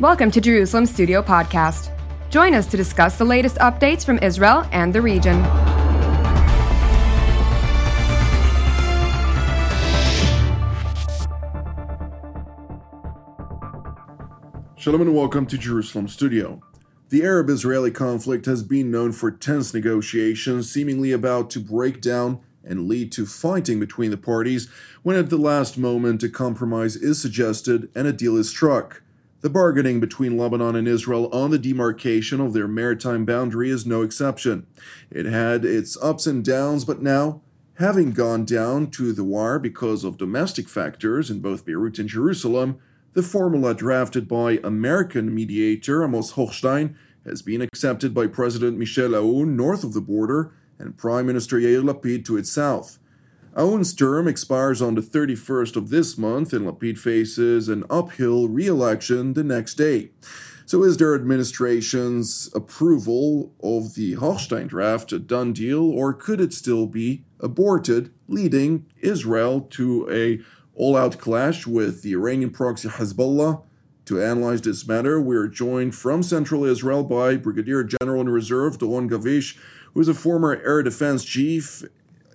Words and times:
Welcome 0.00 0.32
to 0.32 0.40
Jerusalem 0.40 0.86
Studio 0.86 1.22
Podcast. 1.22 1.92
Join 2.28 2.52
us 2.52 2.66
to 2.66 2.76
discuss 2.76 3.16
the 3.16 3.24
latest 3.24 3.58
updates 3.58 4.04
from 4.04 4.18
Israel 4.18 4.66
and 4.72 4.92
the 4.92 5.00
region. 5.00 5.40
Shalom 14.76 15.02
and 15.02 15.14
welcome 15.14 15.46
to 15.46 15.56
Jerusalem 15.56 16.08
Studio. 16.08 16.60
The 17.10 17.22
Arab 17.22 17.48
Israeli 17.48 17.92
conflict 17.92 18.46
has 18.46 18.64
been 18.64 18.90
known 18.90 19.12
for 19.12 19.30
tense 19.30 19.72
negotiations, 19.72 20.68
seemingly 20.68 21.12
about 21.12 21.50
to 21.50 21.60
break 21.60 22.00
down 22.00 22.40
and 22.64 22.88
lead 22.88 23.12
to 23.12 23.26
fighting 23.26 23.78
between 23.78 24.10
the 24.10 24.16
parties 24.16 24.68
when 25.04 25.14
at 25.14 25.30
the 25.30 25.38
last 25.38 25.78
moment 25.78 26.24
a 26.24 26.28
compromise 26.28 26.96
is 26.96 27.22
suggested 27.22 27.88
and 27.94 28.08
a 28.08 28.12
deal 28.12 28.36
is 28.36 28.50
struck. 28.50 29.03
The 29.44 29.50
bargaining 29.50 30.00
between 30.00 30.38
Lebanon 30.38 30.74
and 30.74 30.88
Israel 30.88 31.28
on 31.30 31.50
the 31.50 31.58
demarcation 31.58 32.40
of 32.40 32.54
their 32.54 32.66
maritime 32.66 33.26
boundary 33.26 33.68
is 33.68 33.84
no 33.84 34.00
exception. 34.00 34.66
It 35.10 35.26
had 35.26 35.66
its 35.66 35.98
ups 36.00 36.26
and 36.26 36.42
downs, 36.42 36.86
but 36.86 37.02
now, 37.02 37.42
having 37.74 38.12
gone 38.12 38.46
down 38.46 38.90
to 38.92 39.12
the 39.12 39.22
wire 39.22 39.58
because 39.58 40.02
of 40.02 40.16
domestic 40.16 40.66
factors 40.66 41.28
in 41.28 41.40
both 41.40 41.66
Beirut 41.66 41.98
and 41.98 42.08
Jerusalem, 42.08 42.78
the 43.12 43.22
formula 43.22 43.74
drafted 43.74 44.26
by 44.28 44.60
American 44.64 45.34
mediator 45.34 46.02
Amos 46.02 46.32
Hochstein 46.32 46.94
has 47.26 47.42
been 47.42 47.60
accepted 47.60 48.14
by 48.14 48.26
President 48.26 48.78
Michel 48.78 49.10
Aoun 49.10 49.56
north 49.56 49.84
of 49.84 49.92
the 49.92 50.00
border 50.00 50.52
and 50.78 50.96
Prime 50.96 51.26
Minister 51.26 51.58
Yair 51.58 51.82
Lapid 51.82 52.24
to 52.24 52.38
its 52.38 52.50
south. 52.50 52.98
Aoun's 53.56 53.94
term 53.94 54.26
expires 54.26 54.82
on 54.82 54.96
the 54.96 55.00
31st 55.00 55.76
of 55.76 55.88
this 55.88 56.18
month, 56.18 56.52
and 56.52 56.66
Lapid 56.66 56.98
faces 56.98 57.68
an 57.68 57.84
uphill 57.88 58.48
re 58.48 58.66
election 58.66 59.34
the 59.34 59.44
next 59.44 59.74
day. 59.74 60.10
So, 60.66 60.82
is 60.82 60.96
their 60.96 61.14
administration's 61.14 62.50
approval 62.52 63.52
of 63.62 63.94
the 63.94 64.16
Hochstein 64.16 64.66
draft 64.66 65.12
a 65.12 65.20
done 65.20 65.52
deal, 65.52 65.88
or 65.88 66.12
could 66.12 66.40
it 66.40 66.52
still 66.52 66.86
be 66.86 67.22
aborted, 67.38 68.12
leading 68.26 68.86
Israel 69.00 69.60
to 69.60 70.08
a 70.10 70.40
all-out 70.74 71.18
clash 71.18 71.64
with 71.64 72.02
the 72.02 72.12
Iranian 72.12 72.50
proxy 72.50 72.88
Hezbollah? 72.88 73.62
To 74.06 74.20
analyze 74.20 74.62
this 74.62 74.88
matter, 74.88 75.20
we're 75.20 75.46
joined 75.46 75.94
from 75.94 76.24
central 76.24 76.64
Israel 76.64 77.04
by 77.04 77.36
Brigadier 77.36 77.84
General 77.84 78.22
in 78.22 78.30
Reserve 78.30 78.78
Doron 78.78 79.08
Gavish, 79.08 79.56
who 79.92 80.00
is 80.00 80.08
a 80.08 80.14
former 80.14 80.60
air 80.64 80.82
defense 80.82 81.24
chief 81.24 81.84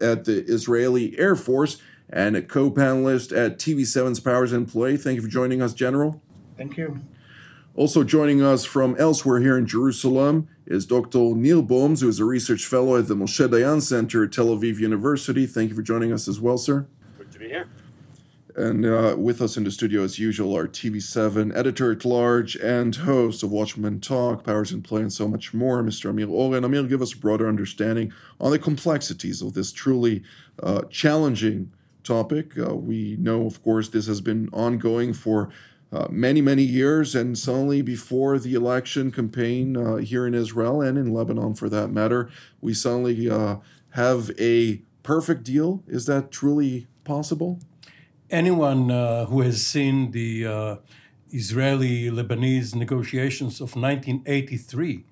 at 0.01 0.25
the 0.25 0.43
Israeli 0.45 1.17
Air 1.17 1.35
Force 1.35 1.81
and 2.09 2.35
a 2.35 2.41
co 2.41 2.71
panelist 2.71 3.35
at 3.35 3.59
TV7's 3.59 4.19
Powers 4.19 4.51
in 4.53 4.65
Play. 4.65 4.97
Thank 4.97 5.17
you 5.17 5.21
for 5.21 5.27
joining 5.27 5.61
us, 5.61 5.73
General. 5.73 6.21
Thank 6.57 6.77
you. 6.77 7.01
Also 7.75 8.03
joining 8.03 8.41
us 8.41 8.65
from 8.65 8.95
elsewhere 8.99 9.39
here 9.39 9.57
in 9.57 9.65
Jerusalem 9.65 10.49
is 10.65 10.85
Dr. 10.85 11.35
Nir 11.35 11.61
Boms, 11.61 12.01
who 12.01 12.09
is 12.09 12.19
a 12.19 12.25
research 12.25 12.65
fellow 12.65 12.97
at 12.97 13.07
the 13.07 13.15
Moshe 13.15 13.47
Dayan 13.47 13.81
Center 13.81 14.25
at 14.25 14.33
Tel 14.33 14.47
Aviv 14.47 14.79
University. 14.79 15.45
Thank 15.45 15.69
you 15.69 15.75
for 15.75 15.81
joining 15.81 16.11
us 16.11 16.27
as 16.27 16.41
well, 16.41 16.57
sir. 16.57 16.87
Good 17.17 17.31
to 17.31 17.39
be 17.39 17.47
here. 17.47 17.67
And 18.59 18.85
uh, 18.85 19.15
with 19.17 19.41
us 19.41 19.55
in 19.55 19.63
the 19.63 19.71
studio, 19.71 20.03
as 20.03 20.19
usual, 20.19 20.53
our 20.53 20.67
TV7 20.67 21.55
editor 21.55 21.93
at 21.93 22.03
large 22.03 22.57
and 22.57 22.93
host 22.93 23.41
of 23.41 23.51
Watchmen 23.51 24.01
Talk, 24.01 24.43
Powers 24.43 24.73
in 24.73 24.81
Play, 24.81 24.99
and 24.99 25.13
so 25.13 25.29
much 25.29 25.53
more, 25.53 25.81
Mr. 25.81 26.09
Amir 26.09 26.27
Oren. 26.27 26.65
Amir, 26.65 26.83
give 26.83 27.01
us 27.01 27.13
a 27.13 27.17
broader 27.17 27.47
understanding 27.47 28.11
on 28.37 28.51
the 28.51 28.59
complexities 28.59 29.41
of 29.41 29.53
this 29.53 29.71
truly 29.71 30.23
uh, 30.61 30.81
challenging 30.89 31.71
topic. 32.03 32.59
Uh, 32.59 32.75
we 32.75 33.15
know, 33.17 33.45
of 33.45 33.63
course, 33.63 33.87
this 33.87 34.07
has 34.07 34.19
been 34.19 34.49
ongoing 34.51 35.13
for 35.13 35.49
uh, 35.93 36.07
many, 36.09 36.41
many 36.41 36.63
years, 36.63 37.15
and 37.15 37.37
suddenly 37.37 37.81
before 37.81 38.39
the 38.39 38.55
election 38.55 39.09
campaign 39.09 39.77
uh, 39.77 39.95
here 39.95 40.27
in 40.27 40.33
Israel 40.33 40.81
and 40.81 40.97
in 40.97 41.13
Lebanon, 41.13 41.55
for 41.55 41.69
that 41.69 41.91
matter, 41.91 42.29
we 42.59 42.73
suddenly 42.73 43.29
uh, 43.29 43.55
have 43.91 44.31
a 44.37 44.81
perfect 45.01 45.43
deal. 45.43 45.81
Is 45.87 46.07
that 46.07 46.29
truly 46.29 46.87
possible? 47.05 47.61
Anyone 48.31 48.91
uh, 48.91 49.25
who 49.25 49.41
has 49.41 49.65
seen 49.65 50.11
the 50.11 50.45
uh, 50.45 50.75
Israeli 51.31 52.09
Lebanese 52.09 52.75
negotiations 52.75 53.55
of 53.61 53.75
1983, 53.75 55.05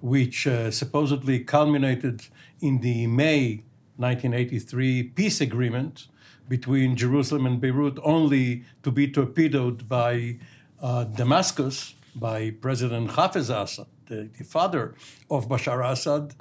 which 0.00 0.46
uh, 0.46 0.70
supposedly 0.70 1.40
culminated 1.40 2.26
in 2.60 2.80
the 2.80 3.06
May 3.06 3.62
1983 3.96 5.02
peace 5.04 5.40
agreement 5.40 6.08
between 6.48 6.96
Jerusalem 6.96 7.46
and 7.46 7.60
Beirut, 7.60 7.98
only 8.02 8.64
to 8.82 8.90
be 8.90 9.08
torpedoed 9.08 9.88
by 9.88 10.38
uh, 10.80 11.04
Damascus, 11.04 11.94
by 12.14 12.50
President 12.50 13.10
Hafez 13.10 13.48
Assad, 13.48 13.86
the, 14.06 14.28
the 14.36 14.44
father 14.44 14.94
of 15.30 15.48
Bashar 15.48 15.88
Assad, 15.88 16.34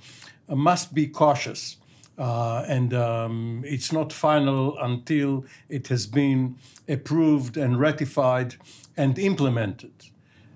uh, 0.50 0.56
must 0.56 0.94
be 0.94 1.08
cautious 1.08 1.78
uh, 2.18 2.66
and 2.68 2.94
um, 2.94 3.64
it's 3.66 3.92
not 3.92 4.14
final 4.14 4.78
until 4.80 5.46
it 5.70 5.88
has 5.88 6.06
been 6.08 6.56
approved 6.88 7.58
and 7.58 7.80
ratified 7.80 8.56
and 8.98 9.18
implemented. 9.18 9.94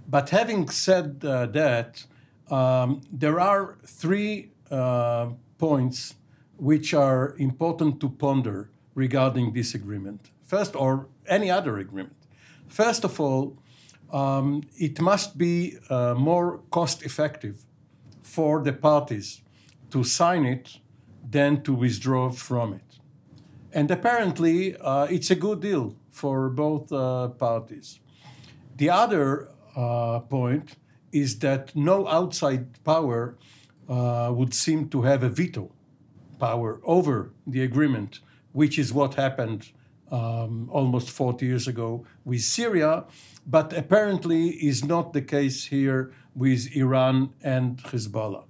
But 0.08 0.30
having 0.30 0.70
said 0.70 1.24
uh, 1.24 1.48
that, 1.48 2.06
um, 2.52 3.02
there 3.12 3.40
are 3.40 3.78
three 3.86 4.52
uh, 4.70 5.30
points 5.58 6.16
which 6.58 6.94
are 6.94 7.36
important 7.38 8.00
to 8.02 8.10
ponder 8.10 8.70
regarding 8.94 9.54
this 9.54 9.74
agreement. 9.74 10.30
First, 10.46 10.76
or 10.76 11.08
any 11.28 11.50
other 11.50 11.78
agreement. 11.78 12.16
First 12.68 13.04
of 13.04 13.20
all, 13.20 13.58
um, 14.12 14.64
it 14.78 15.02
must 15.02 15.38
be 15.38 15.78
uh, 15.90 16.14
more 16.14 16.60
cost 16.70 17.04
effective 17.04 17.66
for 18.22 18.62
the 18.62 18.74
parties 18.74 19.42
to 19.90 20.04
sign 20.04 20.46
it 20.46 20.80
than 21.30 21.62
to 21.64 21.74
withdraw 21.74 22.30
from 22.30 22.74
it. 22.74 23.00
And 23.74 23.92
apparently, 23.92 24.78
uh, 24.78 25.06
it's 25.06 25.32
a 25.32 25.36
good 25.36 25.60
deal 25.62 25.96
for 26.10 26.50
both 26.50 26.92
uh, 26.92 27.30
parties. 27.30 28.00
The 28.78 28.90
other 28.90 29.50
uh, 29.76 30.20
point 30.20 30.76
is 31.12 31.40
that 31.40 31.76
no 31.76 32.08
outside 32.08 32.84
power 32.84 33.38
uh, 33.90 34.32
would 34.34 34.54
seem 34.54 34.90
to 34.90 35.02
have 35.04 35.24
a 35.24 35.30
veto 35.30 35.72
power 36.40 36.82
over 36.84 37.32
the 37.48 37.62
agreement, 37.62 38.20
which 38.54 38.78
is 38.80 38.94
what 38.94 39.16
happened 39.16 39.72
um, 40.12 40.70
almost 40.72 41.10
40 41.10 41.46
years 41.46 41.68
ago 41.68 42.06
with 42.24 42.42
Syria, 42.42 43.06
but 43.46 43.74
apparently 43.74 44.50
is 44.50 44.84
not 44.84 45.14
the 45.14 45.22
case 45.22 45.66
here 45.66 46.14
with 46.36 46.76
Iran 46.76 47.34
and 47.44 47.78
Hezbollah. 47.84 48.46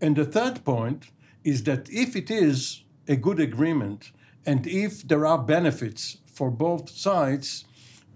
And 0.00 0.16
the 0.16 0.24
third 0.24 0.64
point 0.64 1.10
is 1.46 1.62
that 1.62 1.88
if 1.88 2.16
it 2.16 2.28
is 2.28 2.82
a 3.06 3.14
good 3.14 3.38
agreement 3.38 4.10
and 4.44 4.66
if 4.66 5.06
there 5.06 5.24
are 5.24 5.38
benefits 5.38 6.18
for 6.26 6.50
both 6.50 6.90
sides, 6.90 7.64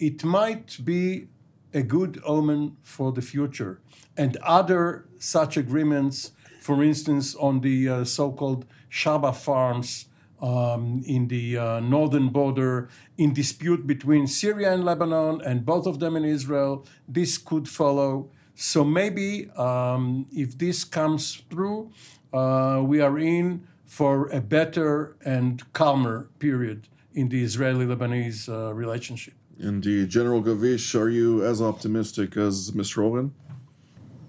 it 0.00 0.24
might 0.24 0.84
be 0.84 1.28
a 1.72 1.82
good 1.82 2.20
omen 2.24 2.76
for 2.82 3.12
the 3.12 3.22
future. 3.22 3.80
And 4.16 4.36
other 4.38 5.06
such 5.18 5.56
agreements, 5.56 6.32
for 6.60 6.82
instance, 6.82 7.36
on 7.36 7.60
the 7.60 7.88
uh, 7.88 8.04
so 8.04 8.32
called 8.32 8.66
Shebaa 8.90 9.34
farms 9.34 10.06
um, 10.42 11.02
in 11.06 11.28
the 11.28 11.56
uh, 11.56 11.80
northern 11.80 12.30
border, 12.30 12.88
in 13.16 13.32
dispute 13.32 13.86
between 13.86 14.26
Syria 14.26 14.72
and 14.72 14.84
Lebanon, 14.84 15.40
and 15.42 15.64
both 15.64 15.86
of 15.86 16.00
them 16.00 16.16
in 16.16 16.24
Israel, 16.24 16.84
this 17.06 17.38
could 17.38 17.68
follow. 17.68 18.30
So 18.56 18.84
maybe 18.84 19.48
um, 19.56 20.26
if 20.32 20.58
this 20.58 20.84
comes 20.84 21.42
through, 21.48 21.92
uh, 22.32 22.80
we 22.84 23.00
are 23.00 23.18
in 23.18 23.66
for 23.86 24.28
a 24.28 24.40
better 24.40 25.16
and 25.24 25.72
calmer 25.72 26.28
period 26.38 26.88
in 27.14 27.28
the 27.28 27.42
Israeli 27.42 27.84
Lebanese 27.84 28.48
uh, 28.48 28.72
relationship. 28.72 29.34
Indeed. 29.58 30.08
General 30.08 30.42
Gavish, 30.42 30.94
are 30.94 31.10
you 31.10 31.44
as 31.44 31.60
optimistic 31.60 32.36
as 32.36 32.70
Mr. 32.70 33.04
Oren? 33.04 33.34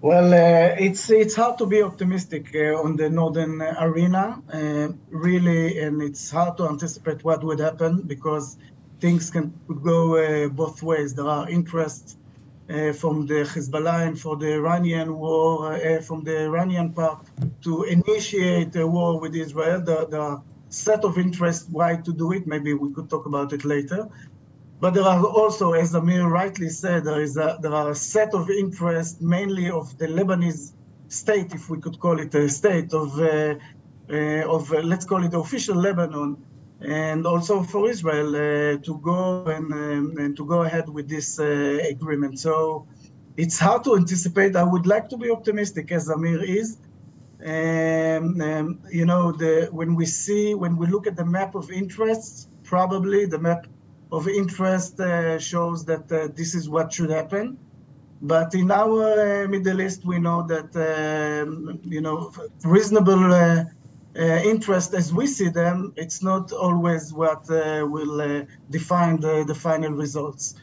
Well, 0.02 0.34
uh, 0.34 0.74
it's 0.78 1.10
it's 1.10 1.36
hard 1.36 1.58
to 1.58 1.66
be 1.66 1.80
optimistic 1.80 2.50
uh, 2.56 2.82
on 2.82 2.96
the 2.96 3.08
northern 3.08 3.62
arena, 3.62 4.42
uh, 4.52 4.88
really, 5.10 5.78
and 5.78 6.02
it's 6.02 6.28
hard 6.28 6.56
to 6.56 6.68
anticipate 6.68 7.22
what 7.22 7.44
would 7.44 7.60
happen 7.60 8.02
because 8.02 8.56
things 8.98 9.30
can 9.30 9.54
go 9.82 10.16
uh, 10.16 10.48
both 10.48 10.82
ways. 10.82 11.14
There 11.14 11.28
are 11.28 11.48
interests 11.48 12.16
from 12.92 13.26
the 13.26 13.44
Hezbollah 13.44 14.06
and 14.06 14.18
for 14.18 14.36
the 14.36 14.54
Iranian 14.54 15.18
war, 15.18 15.74
uh, 15.74 16.00
from 16.00 16.24
the 16.24 16.44
Iranian 16.44 16.92
part 16.92 17.26
to 17.62 17.82
initiate 17.84 18.74
a 18.76 18.86
war 18.86 19.20
with 19.20 19.34
Israel. 19.34 19.80
The, 19.80 20.06
the 20.06 20.42
set 20.68 21.04
of 21.04 21.18
interests 21.18 21.68
why 21.70 21.96
to 21.96 22.12
do 22.12 22.32
it, 22.32 22.46
maybe 22.46 22.72
we 22.74 22.92
could 22.92 23.10
talk 23.10 23.26
about 23.26 23.52
it 23.52 23.64
later. 23.64 24.08
But 24.80 24.94
there 24.94 25.04
are 25.04 25.24
also, 25.24 25.74
as 25.74 25.94
Amir 25.94 26.26
rightly 26.26 26.68
said, 26.68 27.04
there 27.04 27.22
is 27.22 27.36
a, 27.36 27.58
there 27.62 27.74
are 27.74 27.90
a 27.90 27.94
set 27.94 28.34
of 28.34 28.50
interests, 28.50 29.20
mainly 29.20 29.70
of 29.70 29.96
the 29.98 30.08
Lebanese 30.08 30.72
state, 31.08 31.52
if 31.54 31.70
we 31.70 31.78
could 31.78 32.00
call 32.00 32.18
it 32.18 32.34
a 32.34 32.48
state 32.48 32.92
of, 32.92 33.16
uh, 33.20 33.54
uh, 34.10 34.14
of 34.56 34.72
uh, 34.72 34.80
let's 34.80 35.04
call 35.04 35.24
it 35.24 35.30
the 35.30 35.38
official 35.38 35.76
Lebanon, 35.76 36.36
and 36.84 37.26
also 37.26 37.62
for 37.62 37.88
Israel 37.88 38.28
uh, 38.34 38.78
to 38.78 38.98
go 38.98 39.44
and, 39.46 39.72
um, 39.72 40.14
and, 40.18 40.36
to 40.36 40.44
go 40.44 40.62
ahead 40.62 40.88
with 40.88 41.08
this 41.08 41.38
uh, 41.38 41.78
agreement. 41.88 42.38
So 42.38 42.86
it's 43.36 43.58
hard 43.58 43.84
to 43.84 43.96
anticipate. 43.96 44.56
I 44.56 44.64
would 44.64 44.86
like 44.86 45.08
to 45.10 45.16
be 45.16 45.30
optimistic, 45.30 45.92
as 45.92 46.08
Amir 46.08 46.42
is. 46.42 46.78
Um, 47.44 48.40
um, 48.40 48.80
you 48.90 49.04
know, 49.04 49.32
the, 49.32 49.68
when 49.72 49.94
we 49.94 50.06
see, 50.06 50.54
when 50.54 50.76
we 50.76 50.86
look 50.86 51.06
at 51.06 51.16
the 51.16 51.24
map 51.24 51.54
of 51.54 51.70
interests, 51.70 52.48
probably 52.62 53.26
the 53.26 53.38
map 53.38 53.66
of 54.12 54.28
interest 54.28 55.00
uh, 55.00 55.38
shows 55.38 55.84
that 55.86 56.10
uh, 56.12 56.28
this 56.34 56.54
is 56.54 56.68
what 56.68 56.92
should 56.92 57.10
happen. 57.10 57.58
But 58.20 58.54
in 58.54 58.70
our 58.70 59.42
uh, 59.44 59.48
Middle 59.48 59.80
East, 59.80 60.04
we 60.04 60.20
know 60.20 60.46
that 60.46 60.70
um, 60.76 61.80
you 61.82 62.00
know 62.00 62.32
reasonable 62.64 63.32
uh, 63.32 63.64
interest 64.14 64.94
as 64.94 65.12
we 65.12 65.26
see 65.26 65.48
them, 65.48 65.92
it's 65.96 66.22
not 66.22 66.52
always 66.52 67.12
what 67.12 67.50
uh, 67.50 67.86
will 67.88 68.46
define 68.70 69.20
the, 69.20 69.44
the 69.46 69.54
final 69.54 69.92
results. 69.92 70.54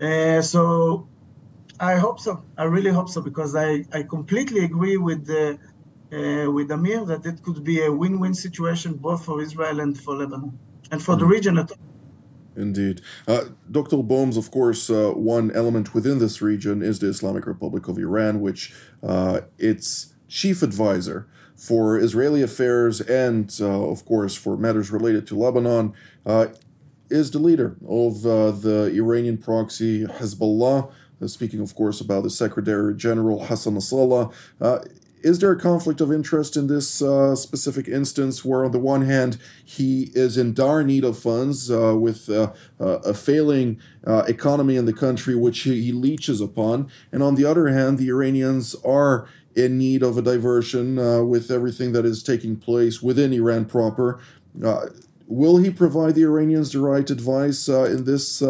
so 0.00 1.06
I 1.78 1.96
hope 1.96 2.20
so. 2.20 2.42
I 2.56 2.64
really 2.64 2.90
hope 2.90 3.08
so 3.08 3.20
because 3.20 3.54
I, 3.54 3.84
I 3.92 4.02
completely 4.02 4.64
agree 4.64 4.96
with 4.96 5.26
the 5.26 5.58
uh, 6.12 6.50
with 6.50 6.70
Amir 6.70 7.04
that 7.04 7.26
it 7.26 7.42
could 7.42 7.64
be 7.64 7.84
a 7.84 7.92
win-win 7.92 8.32
situation 8.32 8.94
both 8.94 9.24
for 9.24 9.42
Israel 9.42 9.80
and 9.80 9.98
for 9.98 10.14
Lebanon 10.16 10.56
and 10.90 11.02
for 11.02 11.14
mm. 11.14 11.18
the 11.18 11.24
mm-hmm. 11.24 11.32
region 11.32 11.58
at 11.58 11.70
all. 11.70 11.78
Indeed. 12.56 13.02
Uh, 13.28 13.44
Dr. 13.70 13.98
Boms, 13.98 14.38
of 14.38 14.50
course, 14.50 14.88
uh, 14.88 15.10
one 15.10 15.50
element 15.50 15.92
within 15.94 16.18
this 16.18 16.40
region 16.40 16.80
is 16.80 17.00
the 17.00 17.08
Islamic 17.08 17.46
Republic 17.46 17.86
of 17.88 17.98
Iran, 17.98 18.40
which 18.40 18.72
uh, 19.02 19.40
its 19.58 20.14
chief 20.28 20.62
advisor 20.62 21.28
for 21.56 21.98
Israeli 21.98 22.42
affairs 22.42 23.00
and, 23.00 23.54
uh, 23.60 23.90
of 23.90 24.04
course, 24.04 24.34
for 24.34 24.56
matters 24.56 24.90
related 24.90 25.26
to 25.28 25.38
Lebanon 25.38 25.94
uh, 26.24 26.46
is 27.10 27.30
the 27.30 27.38
leader 27.38 27.76
of 27.88 28.26
uh, 28.26 28.50
the 28.50 28.92
Iranian 28.94 29.38
proxy 29.38 30.04
Hezbollah. 30.04 30.90
speaking, 31.26 31.60
of 31.60 31.74
course, 31.74 32.00
about 32.00 32.22
the 32.24 32.30
Secretary 32.30 32.94
General 32.94 33.44
Hassan 33.46 33.74
Nasrallah 33.74 34.32
is 35.26 35.40
there 35.40 35.50
a 35.50 35.58
conflict 35.58 36.00
of 36.00 36.12
interest 36.12 36.56
in 36.56 36.68
this 36.68 37.02
uh, 37.02 37.34
specific 37.34 37.88
instance 37.88 38.44
where, 38.44 38.64
on 38.64 38.70
the 38.70 38.78
one 38.78 39.02
hand, 39.02 39.38
he 39.64 40.10
is 40.14 40.36
in 40.36 40.54
dire 40.54 40.84
need 40.84 41.02
of 41.02 41.18
funds 41.18 41.68
uh, 41.68 41.96
with 41.96 42.28
uh, 42.28 42.52
a 42.78 43.12
failing 43.12 43.80
economy 44.06 44.76
in 44.76 44.84
the 44.84 44.92
country, 44.92 45.34
which 45.34 45.60
he, 45.60 45.90
leeches 45.90 46.40
upon, 46.40 46.88
and 47.10 47.24
on 47.24 47.34
the 47.34 47.44
other 47.44 47.66
hand, 47.66 47.98
the 47.98 48.08
Iranians 48.08 48.76
are 48.84 49.26
in 49.56 49.78
need 49.78 50.02
of 50.02 50.18
a 50.18 50.22
diversion 50.22 50.98
uh, 50.98 51.22
with 51.22 51.50
everything 51.50 51.92
that 51.92 52.04
is 52.04 52.22
taking 52.22 52.56
place 52.56 53.02
within 53.02 53.32
Iran 53.32 53.64
proper? 53.64 54.20
will 55.28 55.56
he 55.58 55.70
provide 55.70 56.14
the 56.14 56.22
Iranians 56.22 56.72
the 56.72 56.80
right 56.80 57.10
advice 57.10 57.68
in 57.68 58.04
this 58.04 58.42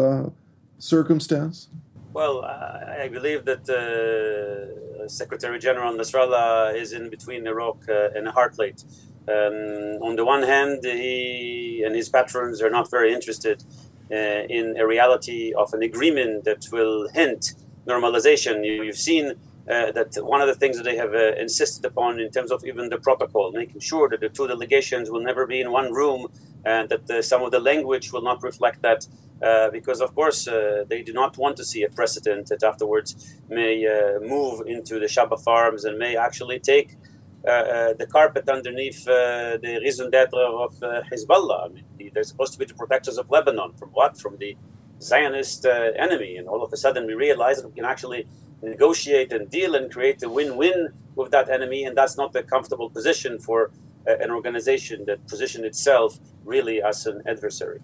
circumstance? 0.77 1.67
Well, 2.13 2.45
I 2.45 3.09
believe 3.09 3.45
that 3.45 3.69
uh, 3.69 5.07
Secretary 5.07 5.59
General 5.59 5.93
Nasrallah 5.93 6.75
is 6.75 6.91
in 6.91 7.09
between 7.09 7.45
a 7.47 7.53
rock 7.53 7.77
uh, 7.87 8.09
and 8.15 8.27
a 8.27 8.31
hard. 8.31 8.53
Um, 8.59 10.01
on 10.01 10.15
the 10.15 10.25
one 10.25 10.43
hand, 10.43 10.83
he 10.83 11.83
and 11.85 11.95
his 11.95 12.09
patrons 12.09 12.61
are 12.61 12.69
not 12.69 12.89
very 12.89 13.13
interested 13.13 13.63
uh, 14.11 14.15
in 14.15 14.75
a 14.77 14.87
reality 14.87 15.53
of 15.53 15.73
an 15.73 15.83
agreement 15.83 16.45
that 16.45 16.65
will 16.71 17.07
hint 17.09 17.53
normalization. 17.85 18.65
You, 18.65 18.85
have 18.85 18.97
seen 18.97 19.33
uh, 19.69 19.91
that 19.91 20.15
one 20.23 20.39
of 20.39 20.47
the 20.47 20.55
things 20.55 20.77
that 20.77 20.83
they 20.83 20.95
have 20.95 21.13
uh, 21.13 21.33
insisted 21.35 21.83
upon 21.83 22.19
in 22.19 22.31
terms 22.31 22.51
of 22.51 22.63
even 22.65 22.87
the 22.89 22.97
protocol, 22.97 23.51
making 23.51 23.81
sure 23.81 24.07
that 24.07 24.21
the 24.21 24.29
two 24.29 24.47
delegations 24.47 25.09
will 25.11 25.21
never 25.21 25.45
be 25.45 25.59
in 25.59 25.71
one 25.71 25.91
room 25.91 26.27
and 26.65 26.87
that 26.89 27.09
uh, 27.09 27.21
some 27.21 27.43
of 27.43 27.51
the 27.51 27.59
language 27.59 28.13
will 28.13 28.21
not 28.21 28.41
reflect 28.43 28.81
that. 28.81 29.05
Uh, 29.41 29.69
because 29.69 30.01
of 30.01 30.15
course 30.15 30.47
uh, 30.47 30.83
they 30.89 31.03
do 31.03 31.13
not 31.13 31.37
want 31.37 31.55
to 31.55 31.63
see 31.63 31.83
a 31.83 31.89
precedent 31.89 32.47
that 32.47 32.63
afterwards 32.63 33.37
may 33.49 33.85
uh, 33.85 34.19
move 34.19 34.65
into 34.65 34.99
the 34.99 35.05
Shebaa 35.05 35.39
farms 35.43 35.85
and 35.85 35.99
may 35.99 36.15
actually 36.15 36.59
take 36.59 36.95
the 37.43 38.07
carpet 38.11 38.49
underneath 38.49 39.05
the 39.05 39.79
raison 39.83 40.09
d'etre 40.09 40.43
of 40.65 40.73
Hezbollah. 41.09 41.65
I 41.65 41.67
mean, 41.69 42.11
they're 42.13 42.23
supposed 42.23 42.51
to 42.53 42.59
be 42.59 42.65
the 42.65 42.73
protectors 42.73 43.17
of 43.17 43.29
Lebanon 43.29 43.71
from 43.79 43.89
what? 43.89 44.17
From 44.19 44.37
the 44.37 44.57
Zionist 45.01 45.65
enemy, 45.65 46.35
and 46.37 46.47
all 46.49 46.61
of 46.61 46.73
a 46.73 46.77
sudden 46.77 47.05
we 47.05 47.13
realize 47.13 47.61
that 47.61 47.67
we 47.69 47.73
can 47.73 47.85
actually 47.85 48.27
negotiate 48.61 49.31
and 49.31 49.49
deal 49.49 49.75
and 49.75 49.91
create 49.91 50.21
a 50.23 50.29
win-win 50.29 50.89
with 51.15 51.31
that 51.31 51.49
enemy, 51.49 51.83
and 51.83 51.97
that's 51.97 52.17
not 52.17 52.35
a 52.35 52.43
comfortable 52.43 52.89
position 52.89 53.39
for 53.39 53.71
an 54.05 54.31
organization 54.31 55.05
that 55.05 55.27
position 55.27 55.65
itself 55.65 56.19
really 56.45 56.81
as 56.81 57.05
an 57.05 57.21
adversary. 57.25 57.79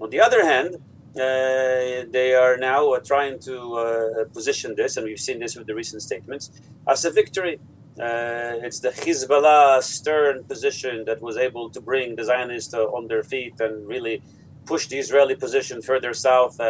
On 0.00 0.10
the 0.10 0.20
other 0.20 0.44
hand, 0.44 0.76
uh, 1.16 2.06
they 2.10 2.34
are 2.34 2.56
now 2.56 2.92
uh, 2.92 3.00
trying 3.00 3.38
to 3.40 3.74
uh, 3.74 4.24
position 4.32 4.74
this, 4.76 4.96
and 4.96 5.06
we've 5.06 5.20
seen 5.20 5.38
this 5.40 5.56
with 5.56 5.66
the 5.66 5.74
recent 5.74 6.02
statements, 6.02 6.50
as 6.88 7.04
a 7.04 7.10
victory. 7.10 7.58
Uh, 7.98 8.66
it's 8.66 8.80
the 8.80 8.90
Hezbollah 8.90 9.82
stern 9.82 10.44
position 10.44 11.04
that 11.06 11.20
was 11.20 11.36
able 11.36 11.68
to 11.70 11.80
bring 11.80 12.16
the 12.16 12.24
Zionists 12.24 12.72
uh, 12.72 12.84
on 12.84 13.08
their 13.08 13.22
feet 13.22 13.60
and 13.60 13.86
really 13.88 14.22
push 14.64 14.86
the 14.86 14.98
Israeli 14.98 15.34
position 15.34 15.82
further 15.82 16.14
south 16.14 16.60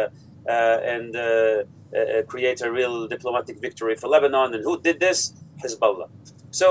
uh, 1.97 2.21
create 2.23 2.61
a 2.61 2.71
real 2.71 3.07
diplomatic 3.07 3.59
victory 3.59 3.95
for 3.95 4.07
Lebanon. 4.07 4.53
And 4.53 4.63
who 4.63 4.79
did 4.81 4.99
this? 4.99 5.33
Hezbollah. 5.63 6.09
So 6.51 6.67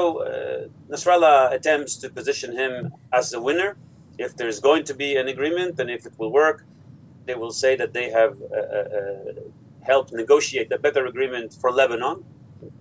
Nasrallah 0.91 1.53
attempts 1.53 1.97
to 1.97 2.11
position 2.11 2.57
him 2.57 2.93
as 3.13 3.31
the 3.31 3.41
winner. 3.41 3.77
If 4.19 4.37
there's 4.37 4.61
going 4.61 4.85
to 4.85 4.95
be 4.95 5.17
an 5.17 5.29
agreement 5.29 5.79
and 5.81 5.89
if 5.91 6.05
it 6.05 6.13
will 6.19 6.33
work, 6.33 6.67
they 7.27 7.35
will 7.35 7.53
say 7.53 7.77
that 7.77 7.93
they 7.93 8.11
have 8.11 8.33
uh, 8.43 8.57
uh, 8.57 8.89
uh, 8.99 9.33
helped 9.83 10.13
negotiate 10.13 10.71
a 10.73 10.79
better 10.79 11.07
agreement 11.07 11.55
for 11.61 11.71
Lebanon, 11.71 12.25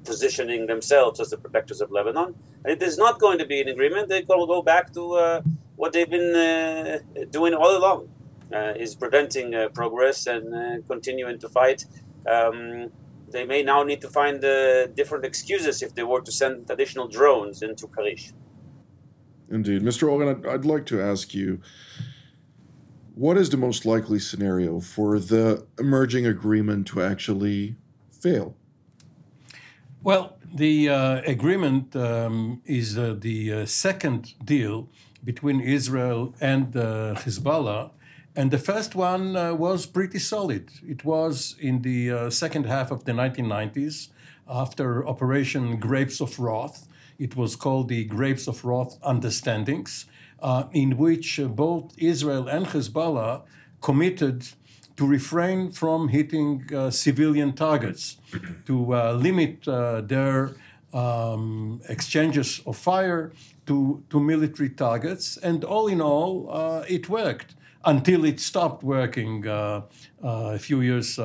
positioning 0.04 0.66
themselves 0.66 1.20
as 1.20 1.30
the 1.30 1.38
protectors 1.38 1.82
of 1.82 1.92
Lebanon. 1.92 2.36
And 2.64 2.74
if 2.74 2.80
there's 2.80 2.98
not 2.98 3.20
going 3.20 3.38
to 3.38 3.46
be 3.46 3.62
an 3.62 3.68
agreement, 3.68 4.10
they 4.10 4.24
will 4.28 4.48
go 4.48 4.62
back 4.62 4.92
to 4.94 5.14
uh, 5.14 5.42
what 5.76 5.94
they've 5.94 6.10
been 6.10 6.36
uh, 6.36 7.00
doing 7.30 7.54
all 7.54 7.78
along, 7.78 8.10
uh, 8.52 8.74
is 8.76 8.96
preventing 8.96 9.48
progress 9.74 10.28
and 10.28 10.86
continuing 10.88 11.38
to 11.40 11.48
fight. 11.50 11.86
Um, 12.30 12.92
they 13.32 13.46
may 13.46 13.62
now 13.64 13.84
need 13.84 14.02
to 14.02 14.10
find 14.10 14.42
different 14.96 15.24
excuses 15.26 15.82
if 15.82 15.94
they 15.94 16.04
were 16.04 16.22
to 16.22 16.32
send 16.32 16.70
additional 16.70 17.08
drones 17.08 17.62
into 17.62 17.88
Karish. 17.88 18.34
Indeed. 19.52 19.82
Mr. 19.82 20.12
Oren, 20.12 20.30
I'd, 20.30 20.46
I'd 20.46 20.66
like 20.66 20.86
to 20.88 21.02
ask 21.02 21.34
you 21.34 21.60
what 23.20 23.38
is 23.38 23.50
the 23.50 23.58
most 23.58 23.86
likely 23.86 24.18
scenario 24.18 24.80
for 24.80 25.20
the 25.20 25.66
emerging 25.78 26.26
agreement 26.26 26.88
to 26.88 27.02
actually 27.04 27.76
fail? 28.12 28.56
Well, 30.02 30.38
the 30.54 30.88
uh, 30.88 31.22
agreement 31.26 31.96
um, 31.98 32.62
is 32.66 32.98
uh, 32.98 33.16
the 33.20 33.52
uh, 33.52 33.66
second 33.66 34.36
deal 34.46 34.90
between 35.24 35.60
Israel 35.60 36.34
and 36.40 36.76
uh, 36.78 37.16
Hezbollah. 37.16 37.92
And 38.36 38.52
the 38.52 38.58
first 38.58 38.96
one 38.96 39.36
uh, 39.36 39.54
was 39.54 39.86
pretty 39.86 40.20
solid. 40.20 40.70
It 40.88 41.04
was 41.04 41.56
in 41.60 41.82
the 41.82 42.12
uh, 42.12 42.30
second 42.30 42.66
half 42.66 42.92
of 42.92 43.06
the 43.06 43.12
1990s 43.12 44.10
after 44.48 45.08
Operation 45.08 45.80
Grapes 45.80 46.22
of 46.22 46.40
Wrath. 46.40 46.88
It 47.18 47.36
was 47.36 47.56
called 47.56 47.90
the 47.90 48.06
Grapes 48.06 48.48
of 48.48 48.64
Wrath 48.64 48.98
Understandings 49.04 50.06
uh, 50.42 50.66
in 50.72 50.98
which 50.98 51.40
uh, 51.40 51.48
both 51.48 51.94
Israel 51.98 52.48
and 52.48 52.66
Hezbollah 52.68 53.44
committed 53.82 54.48
to 54.98 55.08
refrain 55.08 55.72
from 55.72 56.10
hitting 56.10 56.70
uh, 56.76 56.90
civilian 56.92 57.54
targets, 57.54 58.18
to 58.66 58.94
uh, 58.94 59.14
limit 59.14 59.68
uh, 59.68 60.02
their 60.02 60.52
um, 60.94 61.82
exchanges 61.88 62.62
of 62.66 62.76
fire 62.76 63.32
to, 63.66 64.04
to 64.10 64.20
military 64.20 64.70
targets. 64.70 65.38
And 65.38 65.64
all 65.64 65.88
in 65.88 66.02
all, 66.02 66.50
uh, 66.52 66.84
it 66.88 67.08
worked 67.08 67.56
until 67.86 68.26
it 68.26 68.40
stopped 68.40 68.84
working 68.84 69.46
a 69.48 70.60
few 70.60 70.82
years 70.82 71.18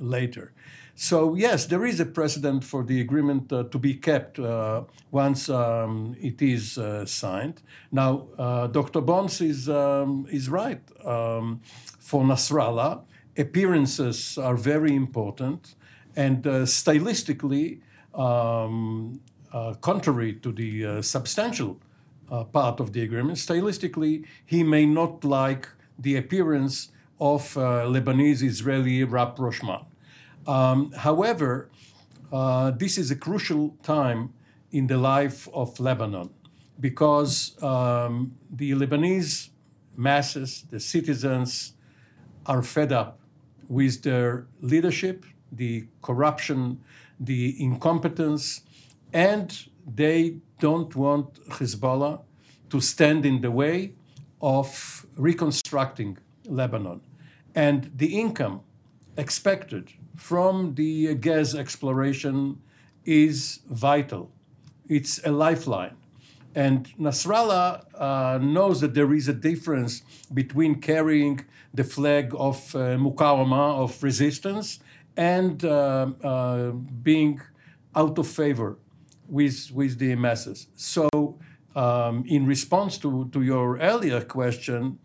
later. 0.00 0.52
So, 0.98 1.34
yes, 1.34 1.66
there 1.66 1.84
is 1.84 2.00
a 2.00 2.06
precedent 2.06 2.64
for 2.64 2.82
the 2.82 3.02
agreement 3.02 3.52
uh, 3.52 3.64
to 3.64 3.78
be 3.78 3.92
kept 3.92 4.38
uh, 4.38 4.84
once 5.10 5.50
um, 5.50 6.16
it 6.18 6.40
is 6.40 6.78
uh, 6.78 7.04
signed. 7.04 7.60
Now, 7.92 8.28
uh, 8.38 8.68
Dr. 8.68 9.02
Boms 9.02 9.42
is, 9.42 9.68
um, 9.68 10.26
is 10.30 10.48
right. 10.48 10.80
Um, 11.04 11.60
for 11.98 12.24
Nasrallah, 12.24 13.02
appearances 13.36 14.38
are 14.38 14.56
very 14.56 14.96
important, 14.96 15.74
and 16.16 16.46
uh, 16.46 16.50
stylistically, 16.64 17.82
um, 18.14 19.20
uh, 19.52 19.74
contrary 19.74 20.32
to 20.36 20.50
the 20.50 21.02
substantial 21.02 21.78
part 22.52 22.80
of 22.80 22.92
the 22.92 23.02
agreement, 23.02 23.38
stylistically, 23.38 24.24
he 24.44 24.62
may 24.62 24.86
not 24.86 25.24
like 25.24 25.68
the 25.98 26.16
appearance 26.16 26.90
of 27.20 27.54
Lebanese 27.54 28.42
Israeli 28.42 29.04
rapprochement. 29.04 29.84
Um, 30.46 30.92
however, 30.92 31.70
uh, 32.32 32.70
this 32.72 32.98
is 32.98 33.10
a 33.10 33.16
crucial 33.16 33.76
time 33.82 34.32
in 34.70 34.86
the 34.86 34.98
life 34.98 35.48
of 35.54 35.78
Lebanon 35.80 36.30
because 36.78 37.60
um, 37.62 38.36
the 38.50 38.72
Lebanese 38.72 39.50
masses, 39.96 40.64
the 40.70 40.78
citizens, 40.78 41.72
are 42.44 42.62
fed 42.62 42.92
up 42.92 43.18
with 43.68 44.02
their 44.02 44.46
leadership 44.60 45.24
the 45.52 45.86
corruption, 46.02 46.80
the 47.18 47.62
incompetence, 47.62 48.62
and 49.12 49.66
they 49.86 50.36
don't 50.58 50.94
want 50.96 51.34
Hezbollah 51.48 52.22
to 52.70 52.80
stand 52.80 53.24
in 53.26 53.40
the 53.40 53.50
way 53.50 53.92
of 54.40 55.06
reconstructing 55.16 56.18
Lebanon. 56.46 57.00
And 57.54 57.90
the 57.96 58.18
income 58.18 58.60
expected 59.16 59.92
from 60.16 60.74
the 60.74 61.14
gas 61.14 61.54
exploration 61.54 62.60
is 63.04 63.60
vital. 63.70 64.30
It's 64.88 65.20
a 65.24 65.30
lifeline. 65.30 65.96
And 66.54 66.88
Nasrallah 66.98 67.84
uh, 67.94 68.38
knows 68.38 68.80
that 68.80 68.94
there 68.94 69.12
is 69.12 69.28
a 69.28 69.34
difference 69.34 70.02
between 70.32 70.80
carrying 70.80 71.44
the 71.74 71.84
flag 71.84 72.34
of 72.34 72.74
uh, 72.74 72.96
mukawama, 72.96 73.78
of 73.84 74.02
resistance, 74.02 74.80
and 75.16 75.64
uh, 75.64 76.08
uh, 76.22 76.70
being 76.70 77.40
out 77.94 78.18
of 78.18 78.26
favor 78.26 78.78
with, 79.28 79.70
with 79.72 79.98
the 79.98 80.14
masses. 80.14 80.68
So, 80.74 81.08
um, 81.74 82.24
in 82.26 82.46
response 82.46 82.98
to, 82.98 83.28
to 83.32 83.42
your 83.42 83.78
earlier 83.78 84.22
question, 84.22 84.98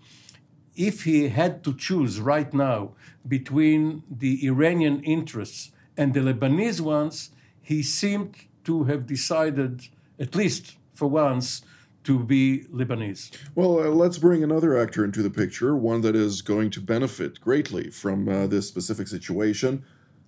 if 0.76 1.04
he 1.04 1.30
had 1.30 1.64
to 1.66 1.76
choose 1.76 2.20
right 2.22 2.54
now 2.54 2.94
between 3.28 4.04
the 4.10 4.46
Iranian 4.48 5.04
interests 5.04 5.72
and 5.98 6.14
the 6.14 6.22
Lebanese 6.22 6.80
ones, 6.82 7.32
he 7.62 7.84
seemed 7.84 8.36
to 8.64 8.86
have 8.86 9.06
decided, 9.06 9.88
at 10.20 10.34
least 10.34 10.78
for 10.94 11.10
once, 11.10 11.62
to 12.04 12.20
be 12.20 12.66
Lebanese. 12.74 13.32
Well, 13.54 13.80
uh, 13.80 13.90
let's 13.90 14.18
bring 14.18 14.44
another 14.44 14.78
actor 14.78 15.06
into 15.06 15.22
the 15.22 15.30
picture, 15.30 15.76
one 15.76 16.02
that 16.02 16.16
is 16.16 16.42
going 16.42 16.72
to 16.72 16.82
benefit 16.82 17.40
greatly 17.42 17.92
from 17.92 18.28
uh, 18.28 18.48
this 18.48 18.68
specific 18.68 19.08
situation 19.08 19.84